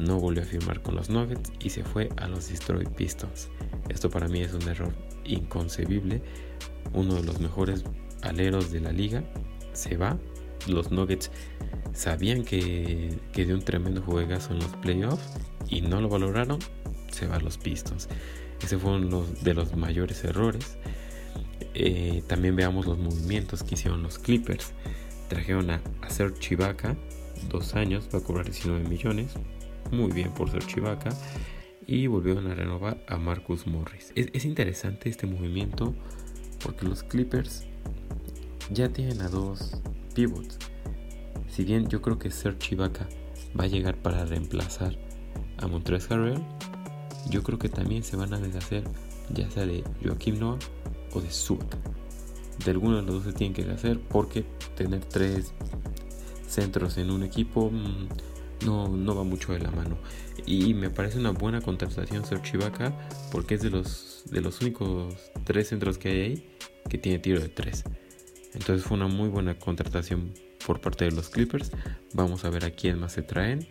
No 0.00 0.18
volvió 0.18 0.42
a 0.42 0.46
firmar 0.46 0.82
con 0.82 0.96
los 0.96 1.10
Nuggets 1.10 1.52
y 1.60 1.70
se 1.70 1.84
fue 1.84 2.08
a 2.16 2.26
los 2.26 2.48
Destroy 2.48 2.86
Pistons. 2.86 3.48
Esto 3.88 4.10
para 4.10 4.28
mí 4.28 4.40
es 4.40 4.52
un 4.52 4.66
error 4.68 4.92
inconcebible. 5.24 6.22
Uno 6.92 7.14
de 7.14 7.22
los 7.22 7.40
mejores 7.40 7.84
aleros 8.22 8.72
de 8.72 8.80
la 8.80 8.92
liga 8.92 9.24
se 9.72 9.96
va. 9.96 10.18
Los 10.66 10.90
Nuggets 10.90 11.30
sabían 11.92 12.44
que, 12.44 13.18
que 13.32 13.44
dio 13.44 13.54
un 13.54 13.62
tremendo 13.62 14.02
juegazo 14.02 14.52
en 14.52 14.60
los 14.60 14.76
playoffs 14.76 15.24
y 15.68 15.80
no 15.80 16.00
lo 16.00 16.08
valoraron, 16.08 16.58
se 17.10 17.26
va 17.26 17.36
a 17.36 17.40
los 17.40 17.58
Pistons. 17.58 18.08
Ese 18.62 18.78
fue 18.78 18.92
uno 18.92 19.24
de 19.42 19.54
los 19.54 19.74
mayores 19.76 20.22
errores. 20.24 20.76
Eh, 21.74 22.22
también 22.26 22.56
veamos 22.56 22.86
los 22.86 22.98
movimientos 22.98 23.62
que 23.62 23.74
hicieron 23.74 24.02
los 24.02 24.18
Clippers. 24.18 24.72
Trajeron 25.28 25.70
a, 25.70 25.80
Ser 26.08 26.34
Chivaka, 26.34 26.96
dos 27.48 27.74
años, 27.74 28.08
va 28.12 28.18
a 28.18 28.22
cobrar 28.22 28.44
19 28.44 28.88
millones. 28.88 29.34
Muy 29.90 30.12
bien 30.12 30.32
por 30.32 30.50
Ser 30.50 30.66
Chivaka. 30.66 31.10
Y 31.86 32.06
volvieron 32.06 32.46
a 32.46 32.54
renovar 32.54 33.04
a 33.08 33.16
Marcus 33.16 33.66
Morris. 33.66 34.12
Es, 34.14 34.28
es 34.32 34.44
interesante 34.44 35.08
este 35.08 35.26
movimiento 35.26 35.94
porque 36.62 36.86
los 36.86 37.02
Clippers 37.02 37.64
ya 38.70 38.88
tienen 38.90 39.22
a 39.22 39.28
dos 39.28 39.80
pivots 40.14 40.58
si 41.50 41.64
bien 41.64 41.88
yo 41.88 42.00
creo 42.00 42.18
que 42.18 42.30
Serge 42.30 42.74
Ibaka 42.74 43.08
va 43.58 43.64
a 43.64 43.66
llegar 43.66 43.96
para 43.96 44.24
reemplazar 44.24 44.96
a 45.58 45.66
Montrezl 45.66 46.14
Harrell, 46.14 46.42
yo 47.28 47.42
creo 47.42 47.58
que 47.58 47.68
también 47.68 48.02
se 48.02 48.16
van 48.16 48.32
a 48.32 48.38
deshacer 48.38 48.84
ya 49.34 49.50
sea 49.50 49.66
de 49.66 49.84
Joaquim 50.02 50.38
Noah 50.38 50.58
o 51.12 51.20
de 51.20 51.30
Subak. 51.30 51.76
De 52.64 52.70
alguno 52.70 52.96
de 52.96 53.02
los 53.02 53.16
dos 53.16 53.24
se 53.24 53.32
tienen 53.32 53.54
que 53.54 53.64
deshacer 53.64 54.00
porque 54.00 54.44
tener 54.76 55.04
tres 55.04 55.52
centros 56.46 56.98
en 56.98 57.10
un 57.10 57.24
equipo 57.24 57.70
mm, 57.70 58.08
no, 58.64 58.88
no 58.88 59.14
va 59.14 59.24
mucho 59.24 59.52
de 59.52 59.60
la 59.60 59.70
mano. 59.70 59.98
Y 60.46 60.74
me 60.74 60.90
parece 60.90 61.18
una 61.18 61.30
buena 61.30 61.60
contratación 61.60 62.24
Serge 62.24 62.56
Ibaka 62.56 62.92
porque 63.30 63.54
es 63.54 63.62
de 63.62 63.70
los, 63.70 64.24
de 64.30 64.40
los 64.40 64.60
únicos 64.60 65.14
tres 65.44 65.68
centros 65.68 65.98
que 65.98 66.08
hay 66.08 66.20
ahí 66.20 66.56
que 66.88 66.98
tiene 66.98 67.18
tiro 67.18 67.40
de 67.40 67.48
tres. 67.48 67.84
Entonces 68.54 68.84
fue 68.84 68.96
una 68.96 69.06
muy 69.06 69.28
buena 69.28 69.58
contratación 69.58 70.32
por 70.66 70.80
parte 70.80 71.04
de 71.04 71.12
los 71.12 71.28
Clippers. 71.28 71.70
Vamos 72.14 72.44
a 72.44 72.50
ver 72.50 72.64
a 72.64 72.70
quién 72.70 72.98
más 72.98 73.12
se 73.12 73.22
traen. 73.22 73.66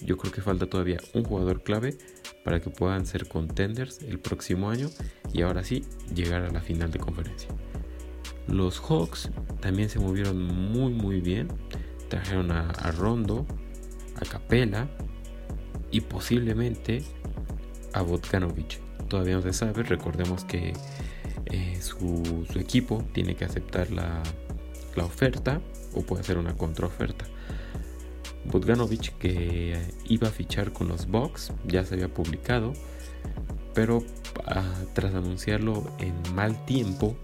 Yo 0.00 0.16
creo 0.16 0.32
que 0.32 0.42
falta 0.42 0.66
todavía 0.66 0.98
un 1.14 1.24
jugador 1.24 1.62
clave 1.62 1.96
para 2.44 2.60
que 2.60 2.70
puedan 2.70 3.06
ser 3.06 3.26
contenders 3.26 4.02
el 4.02 4.18
próximo 4.18 4.70
año 4.70 4.90
y 5.32 5.42
ahora 5.42 5.64
sí 5.64 5.84
llegar 6.14 6.42
a 6.42 6.50
la 6.50 6.60
final 6.60 6.90
de 6.90 6.98
conferencia. 6.98 7.48
Los 8.46 8.78
Hawks 8.80 9.30
también 9.60 9.88
se 9.88 9.98
movieron 9.98 10.42
muy 10.42 10.92
muy 10.92 11.20
bien. 11.20 11.48
Trajeron 12.08 12.52
a, 12.52 12.72
Rondo, 12.92 13.46
a 14.16 14.24
Capela 14.24 14.88
y 15.90 16.00
posiblemente 16.00 17.02
a 17.92 18.02
Botkanovich. 18.02 18.80
Todavía 19.08 19.36
no 19.36 19.42
se 19.42 19.52
sabe, 19.52 19.82
recordemos 19.82 20.44
que 20.44 20.72
eh, 21.46 21.78
su, 21.80 22.46
equipo 22.56 23.04
tiene 23.12 23.36
que 23.36 23.44
aceptar 23.44 23.90
la, 23.90 24.22
oferta 24.96 25.60
o 25.94 26.02
puede 26.02 26.22
hacer 26.22 26.38
una 26.38 26.56
contraoferta. 26.56 27.26
Bogdanovich 28.44 29.12
que 29.18 29.78
iba 30.08 30.28
a 30.28 30.30
fichar 30.30 30.72
con 30.72 30.88
los 30.88 31.06
Bucks 31.06 31.52
ya 31.64 31.84
se 31.84 31.94
había 31.94 32.12
publicado, 32.12 32.72
pero 33.72 34.04
ah, 34.46 34.82
tras 34.92 35.14
anunciarlo 35.14 35.90
en 35.98 36.14
mal 36.34 36.64
tiempo 36.64 37.16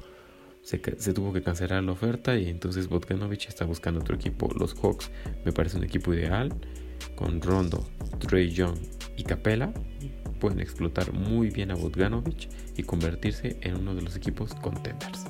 se, 0.62 0.78
tuvo 1.12 1.32
que 1.32 1.42
cancelar 1.42 1.82
la 1.82 1.92
oferta 1.92 2.36
y 2.36 2.48
entonces 2.48 2.88
Bogdanovich 2.88 3.48
está 3.48 3.64
buscando 3.64 4.00
otro 4.00 4.14
equipo. 4.14 4.48
Los 4.58 4.74
Hawks 4.74 5.10
me 5.44 5.52
parece 5.52 5.78
un 5.78 5.84
equipo 5.84 6.12
ideal 6.14 6.54
con 7.16 7.40
Rondo, 7.40 7.86
Trey 8.18 8.50
Young 8.50 8.78
y 9.16 9.24
Capella 9.24 9.72
pueden 10.40 10.60
explotar 10.60 11.12
muy 11.12 11.50
bien 11.50 11.70
a 11.70 11.74
Bogdanovich 11.74 12.48
y 12.76 12.82
convertirse 12.82 13.58
en 13.60 13.76
uno 13.76 13.94
de 13.94 14.02
los 14.02 14.16
equipos 14.16 14.54
contenders. 14.54 15.26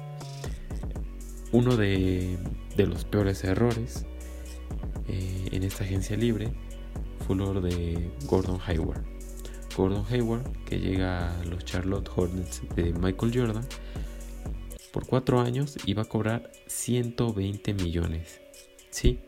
Uno 1.53 1.77
de, 1.77 2.39
los 2.77 3.05
peores 3.05 3.43
errores 3.45 4.07
eh, 5.09 5.49
en 5.51 5.65
esta 5.65 5.85
agencia 5.85 6.17
libre 6.17 6.53
fue 7.27 7.37
el 7.37 7.63
de 7.63 8.11
Gordon 8.27 8.59
Hayward. 8.65 9.05
Gordon 9.77 10.05
Hayward, 10.09 10.65
que 10.65 10.79
llega 10.79 11.39
a 11.41 11.45
los 11.45 11.65
Charlotte 11.65 12.09
Hornets 12.15 12.63
de 12.77 12.93
Michael 12.93 13.33
Jordan, 13.35 13.67
por 14.93 15.07
cuatro 15.07 15.41
años 15.41 15.77
iba 15.87 16.03
a 16.03 16.07
cobrar 16.07 16.51
120 16.67 17.75
millones. 17.75 18.41
Sí, 18.91 19.21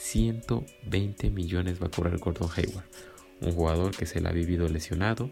120 0.00 1.30
millones 1.30 1.82
va 1.82 1.86
a 1.88 1.90
cobrar 1.90 2.16
Gordon 2.18 2.48
Hayward. 2.56 2.84
Un 3.40 3.52
jugador 3.52 3.94
que 3.94 4.06
se 4.06 4.20
le 4.20 4.28
ha 4.28 4.32
vivido 4.32 4.68
lesionado. 4.68 5.30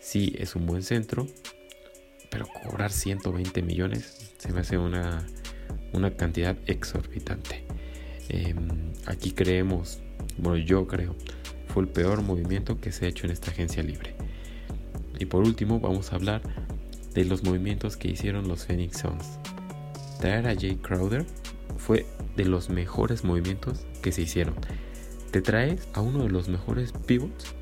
Sí, 0.00 0.34
es 0.38 0.54
un 0.56 0.66
buen 0.66 0.82
centro, 0.82 1.26
pero 2.30 2.46
cobrar 2.46 2.92
120 2.92 3.62
millones 3.62 4.32
se 4.38 4.52
me 4.52 4.60
hace 4.60 4.78
una, 4.78 5.26
cantidad 6.16 6.56
exorbitante. 6.66 7.64
Em, 8.28 8.92
aquí 9.06 9.32
creemos, 9.32 10.00
bueno, 10.38 10.58
yo 10.58 10.86
creo, 10.86 11.16
fue 11.68 11.82
el 11.82 11.88
peor 11.88 12.22
movimiento 12.22 12.80
que 12.80 12.92
se 12.92 13.06
ha 13.06 13.08
hecho 13.08 13.26
en 13.26 13.32
esta 13.32 13.50
agencia 13.50 13.82
libre. 13.82 14.14
Y 15.18 15.26
por 15.26 15.42
último, 15.42 15.80
vamos 15.80 16.12
a 16.12 16.16
hablar 16.16 16.42
de 17.16 17.24
los 17.24 17.42
movimientos 17.42 17.96
que 17.96 18.08
hicieron 18.08 18.46
los 18.46 18.66
Phoenix 18.66 18.98
Suns. 18.98 19.38
Traer 20.20 20.46
a 20.46 20.54
Jay 20.54 20.76
Crowder 20.76 21.24
fue 21.78 22.04
de 22.36 22.44
los 22.44 22.68
mejores 22.68 23.24
movimientos 23.24 23.86
que 24.02 24.12
se 24.12 24.22
hicieron. 24.22 24.54
Te 25.30 25.40
traes 25.40 25.88
a 25.94 26.02
uno 26.02 26.24
de 26.24 26.28
los 26.28 26.48
mejores 26.48 26.92
pivots 26.92 27.54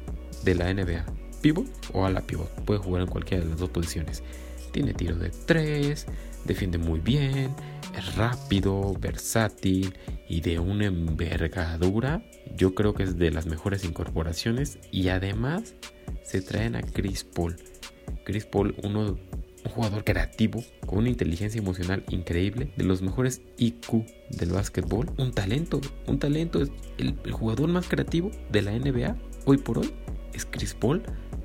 de 0.43 0.57
la 0.57 0.75
NBA. 0.75 1.05
Pivot 1.41 1.69
o 1.93 2.05
a 2.05 2.11
la 2.11 2.23
pivot. 2.23 2.51
Puede 2.65 2.81
jugar 2.81 3.03
en 3.03 3.09
cualquiera 3.09 3.45
de 3.45 3.51
las 3.51 3.61
dos 3.61 3.71
posiciones. 3.71 4.25
Tiene 4.73 4.93
tiro 4.93 5.15
de 5.15 5.31
3, 5.31 6.05
defiende 6.45 6.79
muy 6.79 6.99
bien, 6.99 7.55
es 7.97 8.17
rápido, 8.17 8.93
versátil 8.95 9.95
y 10.29 10.41
de 10.41 10.59
una 10.59 10.87
envergadura. 10.87 12.25
Yo 12.57 12.75
creo 12.75 12.93
que 12.93 13.05
es 13.05 13.19
de 13.19 13.31
las 13.31 13.47
mejores 13.47 13.85
incorporaciones. 13.85 14.79
Y 14.91 15.11
además 15.11 15.75
se 16.25 16.41
traen 16.41 16.75
a 16.75 16.83
Chris 16.83 17.23
Paul. 17.23 17.55
Chris 18.25 18.47
Paul, 18.47 18.75
uno, 18.83 19.17
un 19.65 19.71
jugador 19.71 20.05
creativo, 20.05 20.63
con 20.87 20.99
una 20.99 21.09
inteligencia 21.09 21.59
emocional 21.59 22.05
increíble, 22.11 22.71
de 22.77 22.85
los 22.85 23.03
mejores 23.03 23.43
IQ 23.59 24.05
del 24.31 24.51
básquetbol. 24.51 25.11
Un 25.19 25.33
talento, 25.33 25.81
un 26.07 26.19
talento. 26.19 26.63
El 26.99 27.33
jugador 27.33 27.69
más 27.69 27.89
creativo 27.89 28.31
de 28.51 28.63
la 28.63 28.73
NBA 28.73 29.17
hoy 29.47 29.59
por 29.59 29.79
hoy. 29.79 29.93
Es 30.33 30.45
Chris 30.45 30.75
Paul 30.75 31.03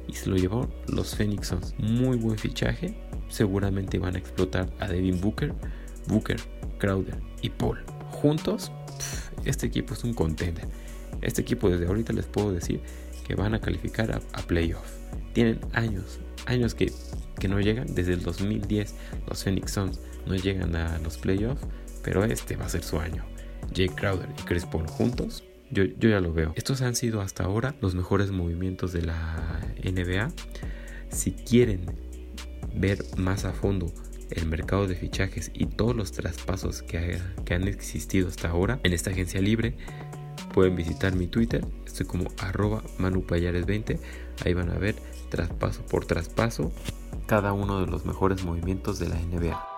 y 0.08 0.14
se 0.14 0.30
lo 0.30 0.36
llevó 0.36 0.68
los 0.88 1.16
Phoenix 1.16 1.48
Suns. 1.48 1.76
Muy 1.78 2.18
buen 2.18 2.38
fichaje. 2.38 2.96
Seguramente 3.30 4.00
van 4.00 4.16
a 4.16 4.20
explotar 4.20 4.70
a 4.80 4.88
Devin 4.88 5.22
Booker, 5.22 5.54
Booker, 6.08 6.38
Crowder 6.80 7.18
y 7.42 7.50
Paul. 7.50 7.80
Juntos, 8.12 8.72
este 9.46 9.68
equipo 9.68 9.94
es 9.94 10.04
un 10.04 10.14
contender. 10.14 10.68
Este 11.22 11.42
equipo 11.42 11.70
desde 11.70 11.86
ahorita 11.86 12.14
les 12.14 12.26
puedo 12.26 12.52
decir 12.52 12.82
que 13.28 13.36
van 13.36 13.54
a 13.54 13.62
calificar 13.62 14.12
a, 14.12 14.22
a 14.34 14.42
playoff. 14.42 14.90
Tienen 15.34 15.60
años, 15.74 16.20
años 16.48 16.74
que, 16.74 16.92
que 17.40 17.48
no 17.48 17.60
llegan. 17.60 17.94
Desde 17.94 18.14
el 18.14 18.24
2010 18.24 18.96
los 19.28 19.44
Phoenix 19.44 19.72
Suns 19.72 20.00
no 20.26 20.36
llegan 20.36 20.76
a 20.76 21.00
los 21.00 21.18
playoffs, 21.18 21.66
pero 22.04 22.24
este 22.24 22.56
va 22.56 22.66
a 22.66 22.70
ser 22.70 22.84
su 22.84 23.00
año. 23.00 23.26
Jake 23.74 23.94
Crowder 23.96 24.30
y 24.38 24.42
Chris 24.44 24.66
Paul 24.66 24.88
juntos 24.88 25.44
yo, 25.72 25.84
yo, 25.84 26.10
ya 26.10 26.20
lo 26.20 26.34
veo. 26.34 26.54
Estos 26.56 26.82
han 26.82 26.96
sido 26.96 27.22
hasta 27.22 27.44
ahora 27.44 27.76
los 27.82 27.94
mejores 27.94 28.32
movimientos 28.32 28.92
de 28.92 29.04
la 29.04 29.60
NBA. 29.84 30.32
Si 31.10 31.32
quieren 31.32 31.86
ver 32.76 33.04
más 33.18 33.46
a 33.46 33.54
fondo 33.54 33.92
el 34.32 34.46
mercado 34.46 34.88
de 34.88 34.96
fichajes 34.96 35.52
y 35.54 35.66
todos 35.66 35.96
los 35.96 36.12
traspasos 36.12 36.82
que, 36.82 37.20
que 37.46 37.54
han 37.54 37.68
existido 37.68 38.28
hasta 38.28 38.50
ahora 38.50 38.80
en 38.84 38.94
esta 38.94 39.12
agencia 39.12 39.42
libre, 39.42 39.76
pueden 40.60 40.76
visitar 40.76 41.16
mi 41.16 41.28
Twitter. 41.28 41.66
Estoy 41.86 42.06
como 42.06 42.26
arroba 42.38 42.84
manupayares20. 42.98 43.98
Ahí 44.44 44.54
van 44.54 44.70
a 44.70 44.78
ver 44.78 44.96
traspaso 45.30 45.86
por 45.86 46.04
traspaso 46.04 46.74
cada 47.28 47.54
uno 47.54 47.80
de 47.80 47.88
los 47.88 48.06
mejores 48.06 48.44
movimientos 48.44 49.00
de 49.00 49.08
la 49.08 49.16
NBA. 49.16 49.69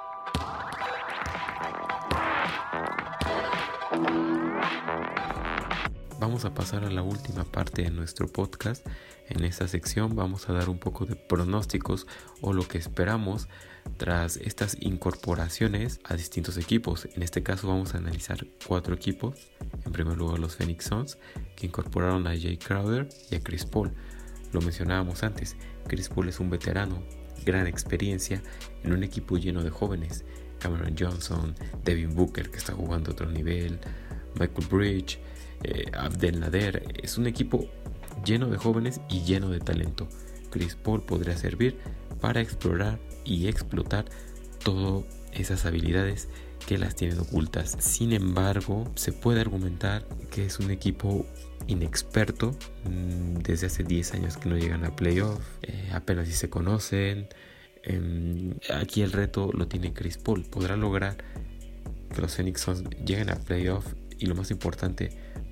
Vamos 6.22 6.46
a 6.46 6.54
pasar 6.54 6.86
a 6.86 6.92
la 6.92 7.02
última 7.02 7.46
parte 7.46 7.82
de 7.82 7.90
nuestro 7.90 8.28
podcast. 8.28 8.86
En 9.28 9.44
esta 9.44 9.68
sección 9.68 10.16
vamos 10.16 10.48
a 10.48 10.54
dar 10.54 10.70
un 10.70 10.78
poco 10.78 11.08
de 11.08 11.16
pronósticos 11.16 12.06
o 12.42 12.54
lo 12.54 12.68
que 12.68 12.78
esperamos 12.78 13.50
tras 13.98 14.38
estas 14.38 14.78
incorporaciones 14.82 16.00
a 16.04 16.14
distintos 16.14 16.58
equipos. 16.58 17.08
En 17.16 17.24
este 17.24 17.42
caso 17.42 17.70
vamos 17.70 17.96
a 17.96 17.98
analizar 17.98 18.46
cuatro 18.68 18.94
equipos. 18.94 19.50
En 19.84 19.94
primer 19.94 20.16
lugar 20.16 20.38
los 20.38 20.58
Phoenix 20.58 20.86
Suns 20.86 21.18
que 21.56 21.66
incorporaron 21.66 22.28
a 22.28 22.40
Jay 22.40 22.58
Crowder 22.58 23.10
y 23.32 23.36
a 23.38 23.40
Chris 23.40 23.66
Paul. 23.66 23.92
Lo 24.54 24.62
mencionábamos 24.62 25.24
antes, 25.24 25.56
Chris 25.88 26.08
Paul 26.10 26.30
es 26.30 26.40
un 26.40 26.52
veterano, 26.52 27.02
gran 27.44 27.66
experiencia 27.66 28.44
en 28.84 28.94
un 28.94 29.04
equipo 29.04 29.40
lleno 29.40 29.64
de 29.64 29.72
jóvenes. 29.72 30.24
Cameron 30.60 30.94
Johnson, 30.96 31.56
Devin 31.84 32.14
Booker 32.14 32.52
que 32.52 32.60
está 32.60 32.74
jugando 32.74 33.10
a 33.10 33.14
otro 33.14 33.28
nivel, 33.28 33.80
Michael 34.40 34.68
Bridge, 34.68 35.20
eh, 35.64 35.86
Abdel 35.94 36.40
Nader. 36.40 36.84
Es 37.02 37.18
un 37.18 37.28
equipo 37.28 37.68
lleno 38.26 38.48
de 38.48 38.58
jóvenes 38.58 39.02
y 39.10 39.22
lleno 39.22 39.50
de 39.50 39.60
talento. 39.60 40.08
Chris 40.50 40.76
Paul 40.76 41.04
podría 41.04 41.38
servir 41.38 41.78
para 42.20 42.42
explorar 42.42 43.00
y 43.24 43.48
explotar 43.48 44.06
todas 44.64 45.06
esas 45.32 45.66
habilidades 45.66 46.28
que 46.68 46.78
las 46.78 46.96
tienen 46.96 47.20
ocultas. 47.20 47.76
Sin 47.80 48.14
embargo, 48.14 48.92
se 48.96 49.12
puede 49.12 49.42
argumentar 49.42 50.08
que 50.30 50.46
es 50.46 50.60
un 50.60 50.72
equipo 50.72 51.26
inexperto. 51.68 52.52
Mm, 52.86 53.40
desde 53.40 53.68
hace 53.68 53.84
10 53.84 54.14
años 54.14 54.38
que 54.38 54.50
no 54.50 54.58
llegan 54.58 54.86
a 54.86 54.96
playoff. 54.96 55.42
Eh, 55.64 55.90
apenas 55.94 56.28
si 56.28 56.34
se 56.34 56.50
conocen. 56.50 57.28
Em, 57.84 58.54
aquí 58.74 59.02
el 59.02 59.12
reto 59.12 59.52
lo 59.54 59.68
tiene 59.68 59.94
Chris 59.94 60.18
Paul. 60.18 60.44
Podrá 60.44 60.76
lograr 60.76 61.18
que 62.14 62.22
los 62.22 62.36
Phoenix 62.36 62.62
Suns 62.62 62.84
lleguen 63.06 63.30
a 63.30 63.36
playoff 63.36 63.86
y 64.20 64.28
lo 64.28 64.36
más 64.36 64.52
importante, 64.52 65.10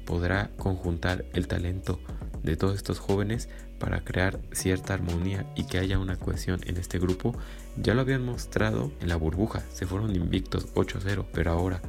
podrá 0.10 0.50
conjuntar 0.58 1.24
el 1.34 1.48
talento 1.48 2.00
de 2.42 2.58
todos 2.58 2.76
estos 2.76 2.98
jóvenes 2.98 3.48
para 3.78 4.04
crear 4.04 4.40
cierta 4.52 4.96
armonía 4.96 5.46
y 5.56 5.68
que 5.68 5.78
haya 5.78 6.00
una 6.00 6.18
cohesión 6.18 6.62
en 6.66 6.78
este 6.78 6.98
grupo. 6.98 7.38
Ya 7.78 7.94
lo 7.94 8.02
habían 8.02 8.26
mostrado 8.26 8.92
en 9.02 9.10
la 9.10 9.18
burbuja, 9.18 9.64
se 9.72 9.86
fueron 9.86 10.16
invictos 10.16 10.74
8-0, 10.74 11.28
pero 11.32 11.52
ahora, 11.52 11.80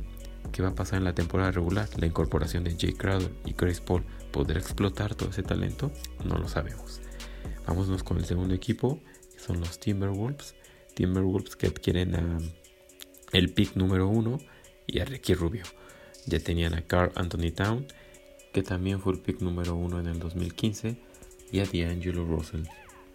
¿qué 0.53 0.61
va 0.61 0.69
a 0.69 0.75
pasar 0.75 0.99
en 0.99 1.05
la 1.05 1.15
temporada 1.15 1.51
regular? 1.51 1.89
La 1.97 2.05
incorporación 2.05 2.63
de 2.63 2.77
Jay 2.79 2.93
Crowder 2.93 3.33
y 3.47 3.55
Chris 3.55 3.81
Paul 3.81 4.05
podrá 4.33 4.61
explotar 4.61 5.15
todo 5.15 5.31
ese 5.31 5.43
talento, 5.43 5.91
no 6.23 6.37
lo 6.37 6.47
sabemos. 6.47 7.01
Vámonos 7.67 8.03
con 8.03 8.19
el 8.19 8.27
segundo 8.27 8.53
equipo, 8.53 9.01
que 9.33 9.41
son 9.41 9.61
los 9.61 9.81
Timberwolves. 9.81 10.55
Timberwolves 10.93 11.57
que 11.57 11.69
adquieren 11.69 12.15
a 12.17 12.39
el 13.33 13.51
pick 13.55 13.77
número 13.77 14.09
uno 14.09 14.37
y 14.87 15.01
a 15.01 15.07
Ricky 15.07 15.33
Rubio. 15.33 15.65
Ya 16.27 16.39
tenían 16.39 16.75
a 16.75 16.83
Carl 16.83 17.13
Anthony 17.15 17.51
Town 17.55 17.87
que 18.53 18.63
también 18.63 19.01
fue 19.01 19.13
el 19.15 19.21
pick 19.21 19.41
número 19.41 19.75
uno 19.75 20.01
en 20.01 20.07
el 20.07 20.19
2015, 20.19 20.97
y 21.53 21.61
a 21.61 21.65
D'Angelo 21.65 22.25
Russell. 22.25 22.63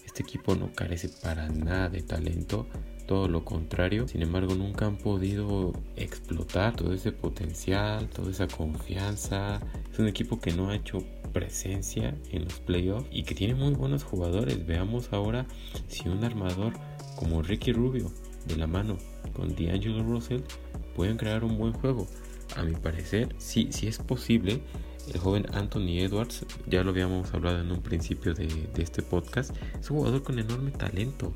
Este 0.06 0.24
equipo 0.24 0.56
no 0.56 0.72
carece 0.74 1.10
para 1.10 1.50
nada 1.50 1.90
de 1.90 2.02
talento, 2.02 2.68
todo 3.06 3.28
lo 3.28 3.46
contrario, 3.46 4.08
sin 4.08 4.22
embargo 4.22 4.56
nunca 4.56 4.86
han 4.86 4.98
podido 4.98 5.74
explotar 5.96 6.76
todo 6.76 6.94
ese 6.94 7.12
potencial, 7.12 8.10
toda 8.10 8.32
esa 8.32 8.48
confianza. 8.48 9.62
Es 9.92 10.00
un 10.00 10.08
equipo 10.08 10.40
que 10.40 10.54
no 10.54 10.70
ha 10.70 10.76
hecho 10.76 11.04
presencia 11.34 12.16
en 12.32 12.46
los 12.46 12.60
playoffs 12.60 13.08
y 13.12 13.24
que 13.24 13.36
tiene 13.36 13.56
muy 13.56 13.74
buenos 13.74 14.04
jugadores. 14.04 14.66
Veamos 14.66 15.12
ahora 15.12 15.46
si 15.88 16.08
un 16.08 16.24
armador 16.24 16.74
como 17.16 17.42
Ricky 17.42 17.74
Rubio 17.74 18.12
de 18.48 18.58
la 18.58 18.68
mano 18.68 18.98
con 19.34 19.50
D'Angelo 19.50 20.04
Russell 20.04 20.42
pueden 20.96 21.18
crear 21.18 21.44
un 21.44 21.58
buen 21.58 21.74
juego. 21.74 22.08
A 22.56 22.64
mi 22.64 22.76
parecer, 22.76 23.36
sí, 23.38 23.68
sí 23.72 23.88
es 23.88 23.98
posible 23.98 24.62
el 25.14 25.20
joven 25.20 25.46
Anthony 25.54 26.00
Edwards, 26.00 26.46
ya 26.68 26.84
lo 26.84 26.92
habíamos 26.92 27.34
hablado 27.34 27.62
en 27.62 27.72
un 27.72 27.82
principio 27.82 28.34
de, 28.34 28.48
este 28.78 29.02
podcast, 29.02 29.56
es 29.80 29.90
un 29.90 29.98
jugador 29.98 30.24
con 30.24 30.40
enorme 30.40 30.72
talento. 30.72 31.34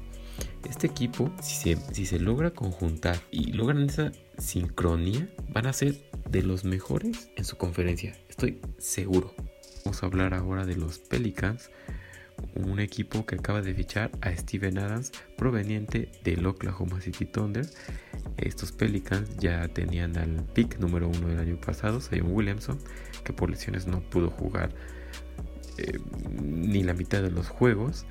Este 0.70 0.88
equipo, 0.88 1.32
si 1.42 1.56
se, 1.56 1.94
si 1.94 2.06
se 2.06 2.20
logra 2.20 2.52
conjuntar 2.52 3.20
y 3.32 3.52
logran 3.52 3.84
esa 3.84 4.12
sincronía, 4.38 5.30
van 5.50 5.68
a 5.68 5.74
ser 5.74 5.96
de 6.30 6.44
los 6.44 6.64
mejores 6.64 7.30
en 7.36 7.46
su 7.46 7.58
conferencia. 7.58 8.18
Estoy 8.30 8.62
seguro. 8.78 9.34
Vamos 9.84 10.04
a 10.04 10.06
hablar 10.06 10.34
ahora 10.34 10.66
de 10.66 10.76
los 10.76 11.00
Pelicans, 11.00 11.72
un 12.56 12.80
equipo 12.80 13.26
que 13.26 13.36
acaba 13.36 13.62
de 13.62 13.74
fichar 13.74 14.12
a 14.22 14.36
Steven 14.36 14.78
Adams 14.78 15.12
proveniente 15.38 16.12
del 16.24 16.46
Oklahoma 16.46 17.02
City 17.02 17.26
Thunder. 17.26 17.66
Estos 18.38 18.72
Pelicans 18.72 19.38
ya 19.38 19.68
tenían 19.68 20.18
al 20.18 20.44
pick 20.54 20.80
número 20.80 21.08
uno 21.08 21.28
del 21.28 21.40
año 21.40 21.60
pasado, 21.60 22.00
Zion 22.02 22.32
Williamson, 22.32 22.80
que 23.24 23.34
por 23.34 23.50
lesiones 23.50 23.88
no 23.88 24.02
pudo 24.02 24.30
jugar 24.30 24.72
eh, 25.78 26.00
ni 26.42 26.84
la 26.84 26.94
mitad 26.94 27.22
de 27.22 27.32
los 27.32 27.48
juegos. 27.48 28.06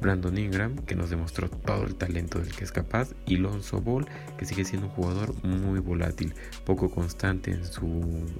Brandon 0.00 0.38
Ingram, 0.38 0.76
que 0.76 0.94
nos 0.94 1.10
demostró 1.10 1.48
todo 1.50 1.84
el 1.84 1.96
talento 1.96 2.38
del 2.38 2.54
que 2.54 2.64
es 2.64 2.70
capaz. 2.70 3.14
Y 3.26 3.36
Lonzo 3.36 3.80
Ball, 3.80 4.06
que 4.36 4.44
sigue 4.44 4.64
siendo 4.64 4.86
un 4.86 4.92
jugador 4.92 5.34
muy 5.44 5.80
volátil, 5.80 6.34
poco 6.64 6.90
constante 6.90 7.50
en 7.50 7.64
su, 7.64 7.86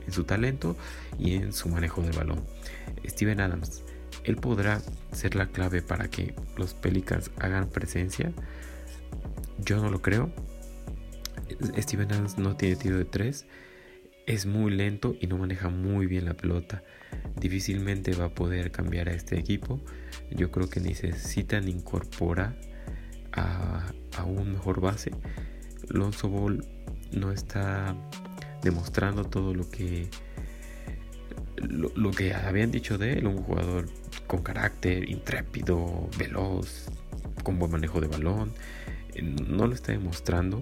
en 0.07 0.13
su 0.13 0.25
talento 0.25 0.77
y 1.19 1.35
en 1.35 1.53
su 1.53 1.69
manejo 1.69 2.03
del 2.03 2.17
balón. 2.17 2.45
Steven 3.05 3.41
Adams, 3.41 3.83
él 4.29 4.37
podrá 4.37 4.81
ser 5.13 5.35
la 5.35 5.49
clave 5.49 5.83
para 5.83 6.09
que 6.09 6.35
los 6.57 6.75
Pelicans 6.75 7.31
hagan 7.39 7.69
presencia. 7.69 8.33
Yo 9.59 9.83
no 9.83 9.91
lo 9.91 10.03
creo. 10.03 10.31
Steven 11.79 12.13
Adams 12.13 12.39
no 12.39 12.57
tiene 12.57 12.77
tiro 12.77 12.99
de 12.99 13.05
3 13.05 13.47
es 14.29 14.45
muy 14.45 14.71
lento 14.71 15.17
y 15.19 15.27
no 15.27 15.39
maneja 15.39 15.71
muy 15.71 16.07
bien 16.07 16.27
la 16.27 16.35
pelota. 16.35 16.83
Difícilmente 17.41 18.13
va 18.13 18.27
a 18.27 18.29
poder 18.29 18.71
cambiar 18.71 19.09
a 19.09 19.13
este 19.13 19.39
equipo. 19.39 19.81
Yo 20.31 20.51
creo 20.51 20.69
que 20.69 20.81
necesitan 20.81 21.67
incorporar 21.67 22.55
a, 23.33 23.91
un 24.27 24.53
mejor 24.53 24.83
base. 24.83 25.13
Lonzo 25.89 26.29
Ball 26.29 26.67
no 27.13 27.33
está 27.33 27.97
demostrando 28.63 29.25
todo 29.25 29.55
lo 29.55 29.71
que 29.71 30.11
lo, 31.57 32.11
que 32.11 32.35
habían 32.35 32.71
dicho 32.71 32.99
de 32.99 33.15
él, 33.15 33.27
un 33.27 33.39
jugador 33.39 33.89
con 34.29 34.43
carácter, 34.43 35.11
intrépido, 35.11 36.09
veloz, 36.17 36.87
con 37.43 37.59
buen 37.59 37.73
manejo 37.73 38.01
de 38.01 38.07
balón. 38.07 38.53
No 39.49 39.67
lo 39.67 39.75
está 39.75 39.91
demostrando. 39.91 40.61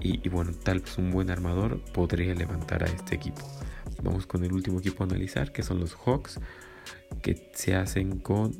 Y, 0.00 0.26
bueno, 0.30 0.52
tal 0.52 0.80
vez 0.80 0.96
un 0.96 1.10
buen 1.10 1.28
armador 1.28 1.82
podría 1.92 2.34
levantar 2.34 2.84
a 2.84 2.86
este 2.86 3.16
equipo. 3.16 3.46
Vamos 4.02 4.26
con 4.26 4.44
el 4.44 4.52
último 4.52 4.78
equipo 4.78 5.02
a 5.02 5.06
analizar, 5.06 5.52
que 5.52 5.62
son 5.62 5.80
los 5.80 5.94
Hawks, 5.94 6.40
que 7.20 7.50
se 7.52 7.74
hacen 7.74 8.18
con 8.18 8.56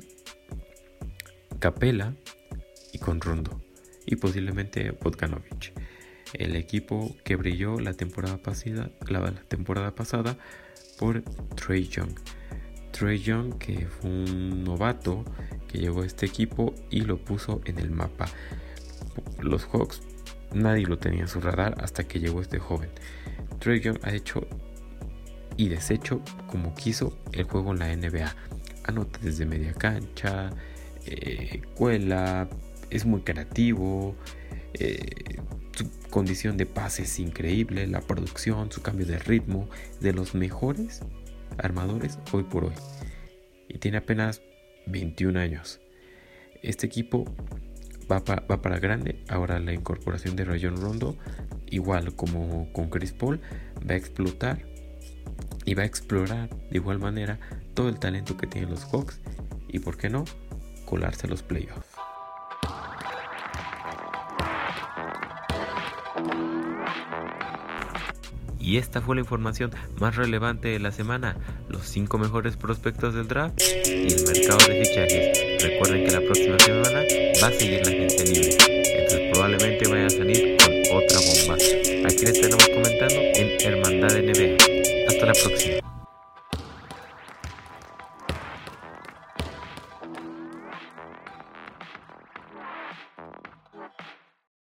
Capela 1.59 2.15
y 2.93 2.99
con 2.99 3.21
Rondo 3.21 3.63
y 4.05 4.17
posiblemente 4.17 4.91
Bogdanovic. 4.91 5.73
El 6.35 6.57
equipo 6.57 7.15
que 7.25 7.37
brilló 7.37 7.79
la 7.79 7.95
temporada 7.95 8.39
pasada, 8.39 8.91
la, 9.07 9.33
temporada 9.49 9.95
pasada 9.95 10.37
por 10.99 11.23
Trey 11.55 11.89
Young. 11.89 12.13
Trey 12.93 13.19
Young 13.19 13.59
que 13.59 13.87
fue 13.87 14.11
un 14.11 14.65
novato 14.65 15.25
que 15.69 15.79
llegó 15.79 16.03
a 16.03 16.07
este 16.07 16.27
equipo 16.27 16.75
y 16.91 17.01
lo 17.01 17.19
puso 17.19 17.61
en 17.65 17.79
el 17.79 17.91
mapa. 17.91 18.27
Los 19.41 19.65
Hawks 19.67 20.03
nadie 20.55 20.87
lo 20.87 20.99
tenía 20.99 21.23
en 21.23 21.29
su 21.29 21.41
radar 21.41 21.77
hasta 21.83 22.05
que 22.05 22.21
llegó 22.21 22.41
este 22.41 22.59
joven. 22.59 22.91
Trey 23.59 23.81
Young 23.81 23.99
ha 24.03 24.13
hecho 24.13 24.47
y 25.57 25.69
deshecho 25.69 26.23
como 26.47 26.75
quiso 26.75 27.19
el 27.33 27.45
juego 27.45 27.73
en 27.73 27.79
la 27.79 27.97
NBA. 27.97 28.35
Anota 28.85 29.19
desde 29.23 29.47
media 29.47 29.73
cancha, 29.73 30.51
eh, 31.07 31.63
cuela, 31.75 32.49
es 32.91 33.07
muy 33.07 33.23
creativo, 33.23 34.15
eh, 34.75 35.39
su 35.73 35.89
condición 36.11 36.57
de 36.57 36.67
pase 36.67 37.03
es 37.03 37.19
increíble, 37.19 37.87
la 37.87 38.01
producción, 38.01 38.71
su 38.71 38.83
cambio 38.83 39.07
de 39.07 39.19
ritmo, 39.19 39.69
de 40.01 40.13
los 40.13 40.35
mejores 40.35 41.03
armadores 41.59 42.19
hoy 42.33 42.45
por 42.45 42.65
hoy. 42.65 42.75
Y 43.69 43.79
tiene 43.79 43.99
apenas 43.99 44.43
21 44.87 45.39
años. 45.39 45.81
Este 46.63 46.87
equipo 46.87 47.25
va, 48.11 48.23
para 48.25 48.79
grande. 48.79 49.23
Ahora 49.29 49.59
la 49.59 49.73
incorporación 49.73 50.37
de 50.37 50.45
Rayon 50.45 50.77
Rondo, 50.77 51.17
igual 51.71 52.15
como 52.15 52.73
con 52.73 52.91
Chris 52.91 53.13
Paul, 53.13 53.41
va 53.89 53.95
a 53.95 53.97
explotar 53.97 54.67
y 55.65 55.75
va 55.75 55.83
a 55.83 55.87
explorar 55.87 56.49
de 56.49 56.77
igual 56.77 56.99
manera 56.99 57.39
todo 57.75 57.89
el 57.89 57.99
talento 57.99 58.37
que 58.37 58.47
tienen 58.47 58.71
los 58.71 58.85
Hawks 58.85 59.21
y, 59.69 59.79
por 59.79 59.97
qué 59.97 60.11
no, 60.11 60.25
colarse 60.85 61.27
a 61.27 61.31
los 61.31 61.43
playoffs. 61.43 61.92
Y 68.73 68.79
esta 68.79 69.03
fue 69.03 69.17
la 69.17 69.21
información 69.21 69.71
más 70.01 70.17
relevante 70.17 70.69
de 70.69 70.79
la 70.79 70.93
semana, 70.93 71.37
los 71.69 71.83
5 71.89 72.17
mejores 72.17 72.57
prospectos 72.57 73.13
del 73.13 73.29
draft 73.29 73.61
y 73.85 74.11
el 74.11 74.25
mercado 74.27 74.67
de 74.67 74.83
fichajes. 74.83 75.63
Recuerden 75.63 76.07
que 76.07 76.11
la 76.11 76.23
próxima 76.23 76.59
semana 76.59 77.05
va 77.43 77.49
a 77.49 77.53
seguir 77.53 77.85
la 77.85 77.93
gente 77.93 78.25
libre, 78.25 78.49
entonces 78.49 79.31
probablemente 79.31 79.87
vaya 79.89 80.07
a 80.07 80.11
salir 80.11 80.57
con 80.57 80.73
otra 80.97 81.19
bomba. 81.21 81.55
Aquí 82.07 82.25
les 82.25 82.41
tenemos 82.41 82.67
comentando 82.71 83.21
en 83.35 83.61
Hermandad 83.61 84.17
NBA. 84.17 84.57
Hasta 85.07 85.27
la 85.27 85.33
próxima. 85.35 85.82